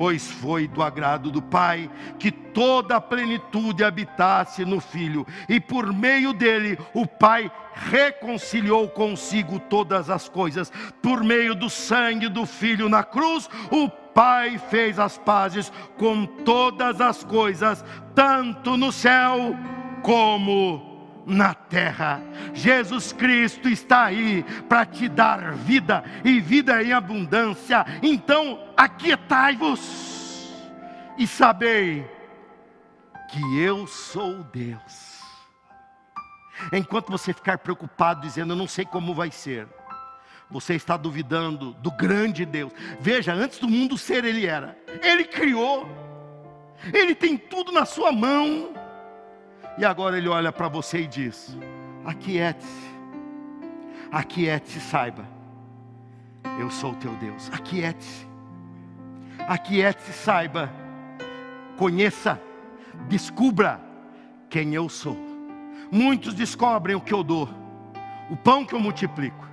pois 0.00 0.30
foi 0.30 0.66
do 0.66 0.82
agrado 0.82 1.30
do 1.30 1.42
Pai 1.42 1.90
que 2.18 2.32
toda 2.32 2.96
a 2.96 3.00
plenitude 3.02 3.84
habitasse 3.84 4.64
no 4.64 4.80
Filho, 4.80 5.26
e 5.46 5.60
por 5.60 5.92
meio 5.92 6.32
dele 6.32 6.78
o 6.94 7.06
Pai 7.06 7.52
reconciliou 7.74 8.88
consigo 8.88 9.60
todas 9.60 10.08
as 10.08 10.26
coisas, 10.26 10.72
por 11.02 11.22
meio 11.22 11.54
do 11.54 11.68
sangue 11.68 12.30
do 12.30 12.46
Filho 12.46 12.88
na 12.88 13.04
cruz, 13.04 13.46
o 13.70 13.90
Pai 13.90 14.56
fez 14.70 14.98
as 14.98 15.18
pazes 15.18 15.70
com 15.98 16.24
todas 16.24 16.98
as 16.98 17.22
coisas, 17.22 17.84
tanto 18.14 18.78
no 18.78 18.90
céu 18.90 19.54
como 20.02 20.89
na 21.26 21.54
terra. 21.54 22.20
Jesus 22.52 23.12
Cristo 23.12 23.68
está 23.68 24.04
aí 24.04 24.44
para 24.68 24.84
te 24.84 25.08
dar 25.08 25.52
vida 25.54 26.04
e 26.24 26.40
vida 26.40 26.82
em 26.82 26.92
abundância. 26.92 27.84
Então, 28.02 28.58
aquietai-vos 28.76 30.50
e 31.18 31.26
sabei 31.26 32.08
que 33.30 33.60
eu 33.60 33.86
sou 33.86 34.42
Deus. 34.44 35.20
Enquanto 36.72 37.10
você 37.10 37.32
ficar 37.32 37.58
preocupado 37.58 38.20
dizendo, 38.20 38.52
eu 38.52 38.56
não 38.56 38.66
sei 38.66 38.84
como 38.84 39.14
vai 39.14 39.30
ser, 39.30 39.66
você 40.50 40.74
está 40.74 40.96
duvidando 40.96 41.72
do 41.74 41.90
grande 41.90 42.44
Deus. 42.44 42.72
Veja, 43.00 43.32
antes 43.32 43.58
do 43.58 43.68
mundo 43.68 43.96
ser, 43.96 44.24
Ele 44.24 44.46
era, 44.46 44.76
Ele 45.02 45.24
criou, 45.24 45.88
Ele 46.92 47.14
tem 47.14 47.36
tudo 47.36 47.70
na 47.70 47.84
sua 47.84 48.10
mão. 48.12 48.74
E 49.80 49.84
agora 49.86 50.18
ele 50.18 50.28
olha 50.28 50.52
para 50.52 50.68
você 50.68 51.00
e 51.00 51.06
diz: 51.06 51.56
Aquiete-se, 52.04 52.94
aquiete-se, 54.12 54.78
saiba, 54.78 55.24
eu 56.58 56.70
sou 56.70 56.92
o 56.92 56.96
teu 56.96 57.14
Deus. 57.14 57.50
Aquiete-se, 57.50 58.28
aquiete-se, 59.48 60.12
saiba, 60.12 60.70
conheça, 61.78 62.38
descubra 63.08 63.80
quem 64.50 64.74
eu 64.74 64.86
sou. 64.86 65.16
Muitos 65.90 66.34
descobrem 66.34 66.94
o 66.94 67.00
que 67.00 67.14
eu 67.14 67.24
dou, 67.24 67.48
o 68.28 68.36
pão 68.36 68.66
que 68.66 68.74
eu 68.74 68.80
multiplico. 68.80 69.48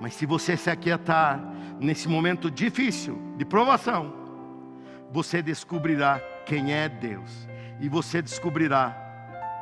Mas 0.00 0.14
se 0.14 0.26
você 0.26 0.56
se 0.56 0.68
aquietar 0.68 1.38
nesse 1.78 2.08
momento 2.08 2.50
difícil 2.50 3.16
de 3.36 3.44
provação, 3.44 4.12
você 5.12 5.40
descobrirá 5.40 6.20
quem 6.44 6.72
é 6.72 6.88
Deus 6.88 7.46
e 7.78 7.88
você 7.88 8.20
descobrirá 8.20 9.05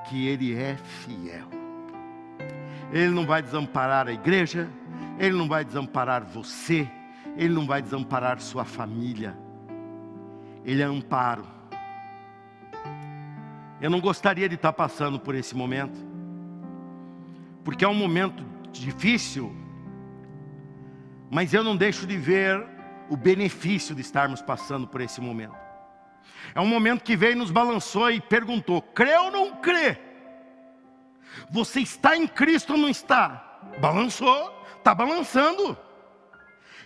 que 0.05 0.27
Ele 0.27 0.55
é 0.55 0.77
fiel. 0.77 1.49
Ele 2.93 3.11
não 3.11 3.27
vai 3.27 3.43
desamparar 3.43 4.09
a 4.09 4.13
igreja, 4.13 4.69
Ele 5.19 5.37
não 5.37 5.49
vai 5.49 5.65
desamparar 5.65 6.25
você, 6.25 6.89
Ele 7.37 7.53
não 7.53 7.67
vai 7.67 7.83
desamparar 7.83 8.41
sua 8.41 8.65
família. 8.65 9.37
Ele 10.65 10.83
é 10.83 10.85
amparo. 10.85 11.45
Eu 13.81 13.91
não 13.91 14.01
gostaria 14.01 14.49
de 14.49 14.55
estar 14.55 14.73
passando 14.73 15.19
por 15.19 15.35
esse 15.35 15.55
momento, 15.55 15.99
porque 17.65 17.85
é 17.85 17.89
um 17.89 17.95
momento 17.95 18.45
difícil, 18.73 19.55
mas 21.31 21.53
eu 21.53 21.65
não 21.65 21.77
deixo 21.77 22.07
de 22.07 22.17
ver 22.17 22.65
o 23.11 23.17
benefício 23.17 23.95
de 23.95 24.01
estarmos 24.01 24.41
passando 24.41 24.87
por 24.87 25.01
esse 25.01 25.21
momento. 25.21 25.64
É 26.55 26.61
um 26.61 26.67
momento 26.67 27.03
que 27.03 27.17
veio, 27.17 27.37
nos 27.37 27.51
balançou 27.51 28.11
e 28.11 28.21
perguntou: 28.21 28.81
crê 28.81 29.17
ou 29.17 29.31
não 29.31 29.57
crê? 29.57 29.99
Você 31.51 31.81
está 31.81 32.17
em 32.17 32.27
Cristo 32.27 32.75
ou 32.75 32.79
não 32.79 32.89
está? 32.89 33.61
Balançou, 33.81 34.65
está 34.77 34.95
balançando. 34.95 35.77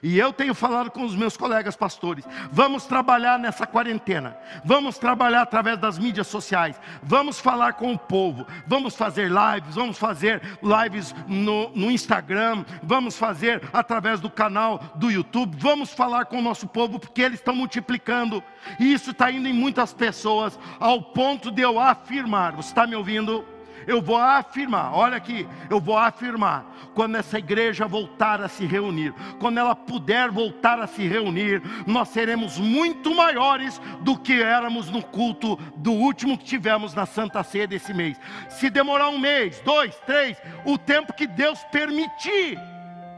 E 0.02 0.18
eu 0.18 0.32
tenho 0.32 0.54
falado 0.54 0.90
com 0.90 1.04
os 1.04 1.14
meus 1.14 1.36
colegas 1.36 1.76
pastores. 1.76 2.24
Vamos 2.50 2.84
trabalhar 2.84 3.38
nessa 3.38 3.66
quarentena. 3.66 4.36
Vamos 4.64 4.98
trabalhar 4.98 5.42
através 5.42 5.78
das 5.78 5.98
mídias 5.98 6.26
sociais. 6.26 6.80
Vamos 7.02 7.40
falar 7.40 7.74
com 7.74 7.92
o 7.92 7.98
povo. 7.98 8.46
Vamos 8.66 8.94
fazer 8.94 9.28
lives. 9.28 9.74
Vamos 9.74 9.98
fazer 9.98 10.40
lives 10.62 11.14
no, 11.26 11.70
no 11.70 11.90
Instagram. 11.90 12.64
Vamos 12.82 13.16
fazer 13.16 13.62
através 13.72 14.20
do 14.20 14.30
canal 14.30 14.80
do 14.94 15.10
YouTube. 15.10 15.56
Vamos 15.58 15.92
falar 15.92 16.26
com 16.26 16.38
o 16.38 16.42
nosso 16.42 16.68
povo 16.68 16.98
porque 16.98 17.22
eles 17.22 17.40
estão 17.40 17.54
multiplicando. 17.54 18.42
E 18.78 18.92
isso 18.92 19.10
está 19.10 19.30
indo 19.30 19.48
em 19.48 19.52
muitas 19.52 19.92
pessoas 19.92 20.58
ao 20.78 21.02
ponto 21.02 21.50
de 21.50 21.62
eu 21.62 21.80
afirmar. 21.80 22.54
Você 22.54 22.68
está 22.68 22.86
me 22.86 22.94
ouvindo? 22.94 23.57
Eu 23.88 24.02
vou 24.02 24.18
afirmar, 24.18 24.94
olha 24.94 25.16
aqui, 25.16 25.48
eu 25.70 25.80
vou 25.80 25.96
afirmar, 25.96 26.66
quando 26.94 27.16
essa 27.16 27.38
igreja 27.38 27.88
voltar 27.88 28.38
a 28.38 28.46
se 28.46 28.66
reunir, 28.66 29.14
quando 29.40 29.58
ela 29.58 29.74
puder 29.74 30.30
voltar 30.30 30.78
a 30.78 30.86
se 30.86 31.08
reunir, 31.08 31.62
nós 31.86 32.08
seremos 32.10 32.58
muito 32.58 33.14
maiores 33.14 33.80
do 34.02 34.18
que 34.18 34.42
éramos 34.42 34.90
no 34.90 35.02
culto 35.02 35.56
do 35.74 35.92
último 35.92 36.36
que 36.36 36.44
tivemos 36.44 36.92
na 36.92 37.06
Santa 37.06 37.42
Ceia 37.42 37.66
desse 37.66 37.94
mês. 37.94 38.20
Se 38.50 38.68
demorar 38.68 39.08
um 39.08 39.18
mês, 39.18 39.58
dois, 39.64 39.96
três, 40.04 40.36
o 40.66 40.76
tempo 40.76 41.14
que 41.14 41.26
Deus 41.26 41.64
permitir, 41.72 42.58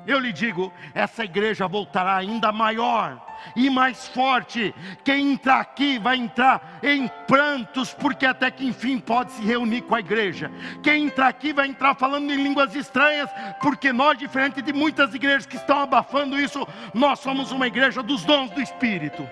eu 0.07 0.21
lhe 0.21 0.33
digo, 0.33 0.73
essa 0.95 1.25
igreja 1.25 1.67
voltará 1.67 2.15
ainda 2.15 2.53
maior 2.53 3.30
e 3.57 3.69
mais 3.71 4.09
forte. 4.09 4.75
Quem 5.05 5.33
entrar 5.33 5.61
aqui 5.61 5.99
vai 5.99 6.17
entrar 6.17 6.79
em 6.83 7.09
prantos, 7.27 7.93
porque 7.95 8.27
até 8.27 8.51
que 8.51 8.67
enfim 8.67 8.99
pode 8.99 9.33
se 9.33 9.43
reunir 9.43 9.83
com 9.83 9.95
a 9.95 10.01
igreja. 10.01 10.51
Quem 10.83 11.05
entrar 11.05 11.29
aqui 11.29 11.53
vai 11.53 11.69
entrar 11.69 11.95
falando 11.95 12.31
em 12.31 12.43
línguas 12.43 12.75
estranhas, 12.75 13.31
porque 13.61 13.93
nós, 13.93 14.19
diferente 14.19 14.63
de 14.63 14.73
muitas 14.73 15.15
igrejas 15.15 15.47
que 15.47 15.57
estão 15.57 15.81
abafando 15.81 16.39
isso, 16.39 16.67
nós 16.95 17.19
somos 17.21 17.53
uma 17.53 17.67
igreja 17.67 18.03
dos 18.03 18.25
dons 18.25 18.51
do 18.51 18.61
Espírito. 18.61 19.29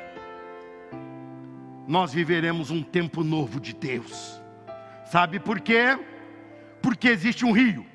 Nós 1.86 2.12
viveremos 2.12 2.70
um 2.70 2.82
tempo 2.82 3.24
novo 3.24 3.58
de 3.58 3.72
Deus. 3.72 4.40
Sabe 5.06 5.40
por 5.40 5.60
quê? 5.60 5.98
Porque 6.82 7.08
existe 7.08 7.46
um 7.46 7.52
rio. 7.52 7.86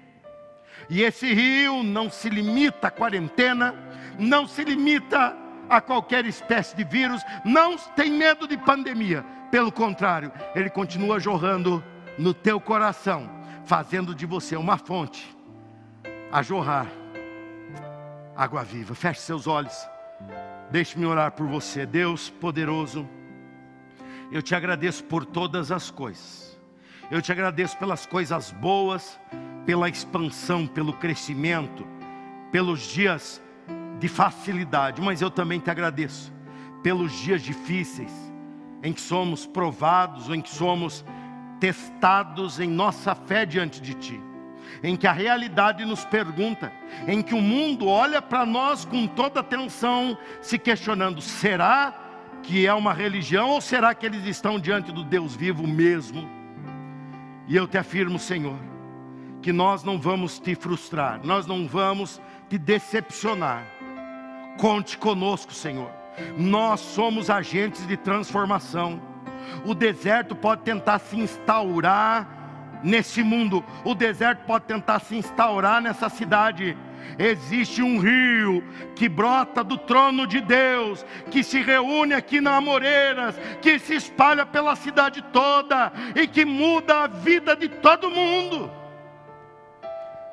E 0.89 1.01
esse 1.01 1.31
rio 1.33 1.83
não 1.83 2.09
se 2.09 2.29
limita 2.29 2.87
à 2.87 2.91
quarentena, 2.91 3.73
não 4.17 4.47
se 4.47 4.63
limita 4.63 5.35
a 5.73 5.81
qualquer 5.81 6.25
espécie 6.25 6.75
de 6.75 6.83
vírus, 6.83 7.23
não 7.43 7.77
tem 7.77 8.11
medo 8.11 8.47
de 8.47 8.57
pandemia. 8.57 9.23
Pelo 9.51 9.71
contrário, 9.71 10.31
ele 10.55 10.69
continua 10.69 11.19
jorrando 11.19 11.83
no 12.17 12.33
teu 12.33 12.59
coração, 12.59 13.29
fazendo 13.65 14.13
de 14.15 14.25
você 14.25 14.55
uma 14.55 14.77
fonte 14.77 15.35
a 16.31 16.41
jorrar 16.41 16.87
água 18.35 18.63
viva. 18.63 18.95
Feche 18.95 19.21
seus 19.21 19.47
olhos. 19.47 19.87
Deixe-me 20.71 21.05
orar 21.05 21.31
por 21.31 21.47
você, 21.47 21.85
Deus 21.85 22.29
poderoso. 22.29 23.07
Eu 24.31 24.41
te 24.41 24.55
agradeço 24.55 25.03
por 25.03 25.25
todas 25.25 25.71
as 25.71 25.91
coisas. 25.91 26.59
Eu 27.11 27.21
te 27.21 27.31
agradeço 27.31 27.77
pelas 27.77 28.05
coisas 28.05 28.51
boas, 28.51 29.19
pela 29.65 29.87
expansão, 29.87 30.65
pelo 30.65 30.93
crescimento, 30.93 31.85
pelos 32.51 32.81
dias 32.81 33.41
de 34.03 34.09
facilidade, 34.09 35.01
mas 35.01 35.21
eu 35.21 35.31
também 35.31 35.61
te 35.61 35.71
agradeço 35.71 36.33
pelos 36.83 37.13
dias 37.13 37.41
difíceis 37.41 38.11
em 38.83 38.91
que 38.91 38.99
somos 38.99 39.45
provados 39.45 40.27
em 40.27 40.41
que 40.41 40.49
somos 40.49 41.05
testados 41.57 42.59
em 42.59 42.67
nossa 42.67 43.15
fé 43.15 43.45
diante 43.45 43.81
de 43.81 43.93
ti. 43.93 44.21
Em 44.83 44.97
que 44.97 45.07
a 45.07 45.13
realidade 45.13 45.85
nos 45.85 46.03
pergunta, 46.03 46.69
em 47.07 47.21
que 47.21 47.33
o 47.33 47.41
mundo 47.41 47.87
olha 47.87 48.21
para 48.21 48.45
nós 48.45 48.83
com 48.83 49.07
toda 49.07 49.39
atenção, 49.39 50.17
se 50.41 50.59
questionando: 50.59 51.21
será 51.21 51.93
que 52.41 52.67
é 52.67 52.73
uma 52.73 52.91
religião 52.93 53.51
ou 53.51 53.61
será 53.61 53.95
que 53.95 54.05
eles 54.05 54.25
estão 54.25 54.59
diante 54.59 54.91
do 54.91 55.05
Deus 55.05 55.33
vivo 55.33 55.65
mesmo? 55.65 56.29
E 57.47 57.55
eu 57.55 57.65
te 57.65 57.77
afirmo, 57.77 58.19
Senhor, 58.19 58.59
que 59.41 59.53
nós 59.53 59.81
não 59.81 59.97
vamos 59.97 60.39
te 60.39 60.55
frustrar, 60.55 61.21
nós 61.23 61.47
não 61.47 61.65
vamos 61.65 62.21
te 62.49 62.57
decepcionar, 62.57 63.65
Conte 64.57 64.97
conosco, 64.97 65.53
Senhor. 65.53 65.91
Nós 66.37 66.79
somos 66.79 67.29
agentes 67.29 67.87
de 67.87 67.97
transformação. 67.97 69.01
O 69.65 69.73
deserto 69.73 70.35
pode 70.35 70.61
tentar 70.61 70.99
se 70.99 71.17
instaurar 71.17 72.27
nesse 72.83 73.23
mundo, 73.23 73.63
o 73.85 73.95
deserto 73.95 74.45
pode 74.45 74.65
tentar 74.65 74.99
se 74.99 75.15
instaurar 75.15 75.81
nessa 75.81 76.09
cidade. 76.09 76.77
Existe 77.17 77.81
um 77.81 77.99
rio 77.99 78.63
que 78.95 79.07
brota 79.07 79.63
do 79.63 79.77
trono 79.77 80.25
de 80.25 80.41
Deus, 80.41 81.05
que 81.29 81.43
se 81.43 81.61
reúne 81.61 82.13
aqui 82.13 82.41
na 82.41 82.57
Amoreiras, 82.57 83.35
que 83.61 83.77
se 83.79 83.95
espalha 83.95 84.45
pela 84.45 84.75
cidade 84.75 85.21
toda 85.33 85.91
e 86.15 86.27
que 86.27 86.45
muda 86.45 87.03
a 87.03 87.07
vida 87.07 87.55
de 87.55 87.69
todo 87.69 88.09
mundo. 88.09 88.71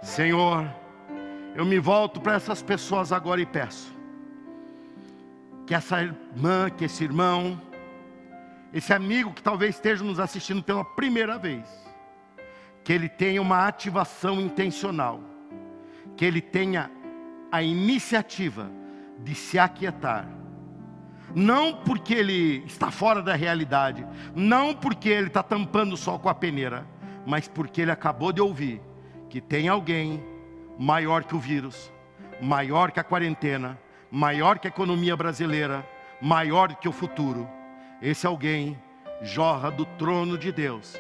Senhor, 0.03 0.68
eu 1.55 1.64
me 1.64 1.79
volto 1.79 2.21
para 2.21 2.35
essas 2.35 2.62
pessoas 2.62 3.12
agora 3.12 3.41
e 3.41 3.47
peço 3.47 3.99
que 5.71 5.75
essa 5.77 6.03
irmã, 6.03 6.68
que 6.68 6.87
esse 6.87 7.05
irmão, 7.05 7.62
esse 8.73 8.93
amigo 8.93 9.33
que 9.33 9.41
talvez 9.41 9.77
esteja 9.77 10.03
nos 10.03 10.18
assistindo 10.18 10.61
pela 10.61 10.85
primeira 10.85 11.39
vez, 11.39 11.64
que 12.83 12.93
ele 12.93 13.09
tenha 13.09 13.41
uma 13.41 13.68
ativação 13.68 14.41
intencional, 14.41 15.21
que 16.16 16.25
ele 16.25 16.41
tenha 16.41 16.91
a 17.53 17.62
iniciativa 17.62 18.68
de 19.21 19.33
se 19.33 19.61
aquietar, 19.61 20.27
não 21.37 21.73
porque 21.73 22.14
ele 22.14 22.64
está 22.66 22.91
fora 22.91 23.23
da 23.23 23.37
realidade, 23.37 24.05
não 24.35 24.75
porque 24.75 25.09
ele 25.09 25.29
está 25.29 25.41
tampando 25.41 25.93
o 25.93 25.97
sol 25.97 26.18
com 26.18 26.29
a 26.29 26.35
peneira, 26.35 26.85
mas 27.25 27.47
porque 27.47 27.83
ele 27.83 27.93
acabou 27.93 28.33
de 28.33 28.41
ouvir 28.41 28.83
que 29.29 29.41
tem 29.41 29.68
alguém 29.68 30.21
maior 30.77 31.23
que 31.23 31.37
o 31.37 31.39
vírus, 31.39 31.93
maior 32.43 32.91
que 32.91 32.99
a 32.99 33.05
quarentena, 33.05 33.79
maior 34.11 34.59
que 34.59 34.67
a 34.67 34.71
economia 34.71 35.17
brasileira, 35.17 35.87
maior 36.21 36.75
que 36.75 36.89
o 36.89 36.93
futuro. 36.93 37.49
Esse 38.03 38.27
alguém 38.27 38.77
jorra 39.23 39.71
do 39.71 39.85
trono 39.85 40.37
de 40.37 40.51
Deus 40.51 40.99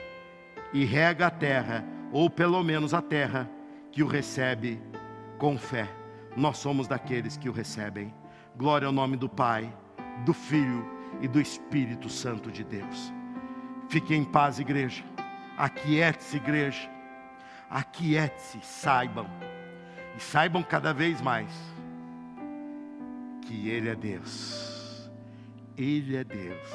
e 0.72 0.84
rega 0.84 1.26
a 1.26 1.30
terra, 1.30 1.84
ou 2.12 2.30
pelo 2.30 2.62
menos 2.62 2.94
a 2.94 3.02
terra 3.02 3.50
que 3.90 4.02
o 4.02 4.06
recebe 4.06 4.80
com 5.38 5.58
fé. 5.58 5.88
Nós 6.36 6.58
somos 6.58 6.86
daqueles 6.86 7.36
que 7.36 7.48
o 7.48 7.52
recebem. 7.52 8.14
Glória 8.56 8.86
ao 8.86 8.92
nome 8.92 9.16
do 9.16 9.28
Pai, 9.28 9.72
do 10.24 10.32
Filho 10.32 10.86
e 11.20 11.26
do 11.26 11.40
Espírito 11.40 12.08
Santo 12.08 12.50
de 12.52 12.62
Deus. 12.62 13.12
Fique 13.88 14.14
em 14.14 14.24
paz, 14.24 14.60
igreja. 14.60 15.02
Aquiete-se, 15.56 16.36
igreja. 16.36 16.88
Aquiete-se, 17.68 18.60
saibam. 18.62 19.26
E 20.16 20.20
saibam 20.20 20.62
cada 20.62 20.92
vez 20.92 21.20
mais 21.20 21.50
que 23.50 23.68
Ele 23.68 23.88
é 23.88 23.96
Deus. 23.96 25.10
Ele 25.76 26.14
é 26.14 26.22
Deus. 26.22 26.68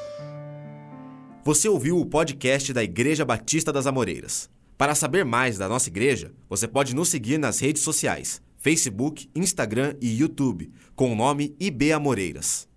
Você 1.46 1.70
ouviu 1.70 1.98
o 1.98 2.06
podcast 2.06 2.74
da 2.74 2.84
Igreja 2.84 3.24
Batista 3.24 3.72
das 3.72 3.88
Amoreiras. 3.88 4.50
Para 4.78 4.94
saber 4.94 5.24
mais 5.24 5.58
da 5.58 5.70
nossa 5.70 5.88
igreja, 5.88 6.34
você 6.50 6.68
pode 6.68 6.94
nos 6.94 7.08
seguir 7.08 7.38
nas 7.38 7.60
redes 7.60 7.82
sociais: 7.82 8.42
Facebook, 8.58 9.30
Instagram 9.34 9.96
e 10.02 10.20
YouTube, 10.20 10.70
com 10.94 11.14
o 11.14 11.16
nome 11.16 11.56
IB 11.62 11.94
Amoreiras. 11.94 12.68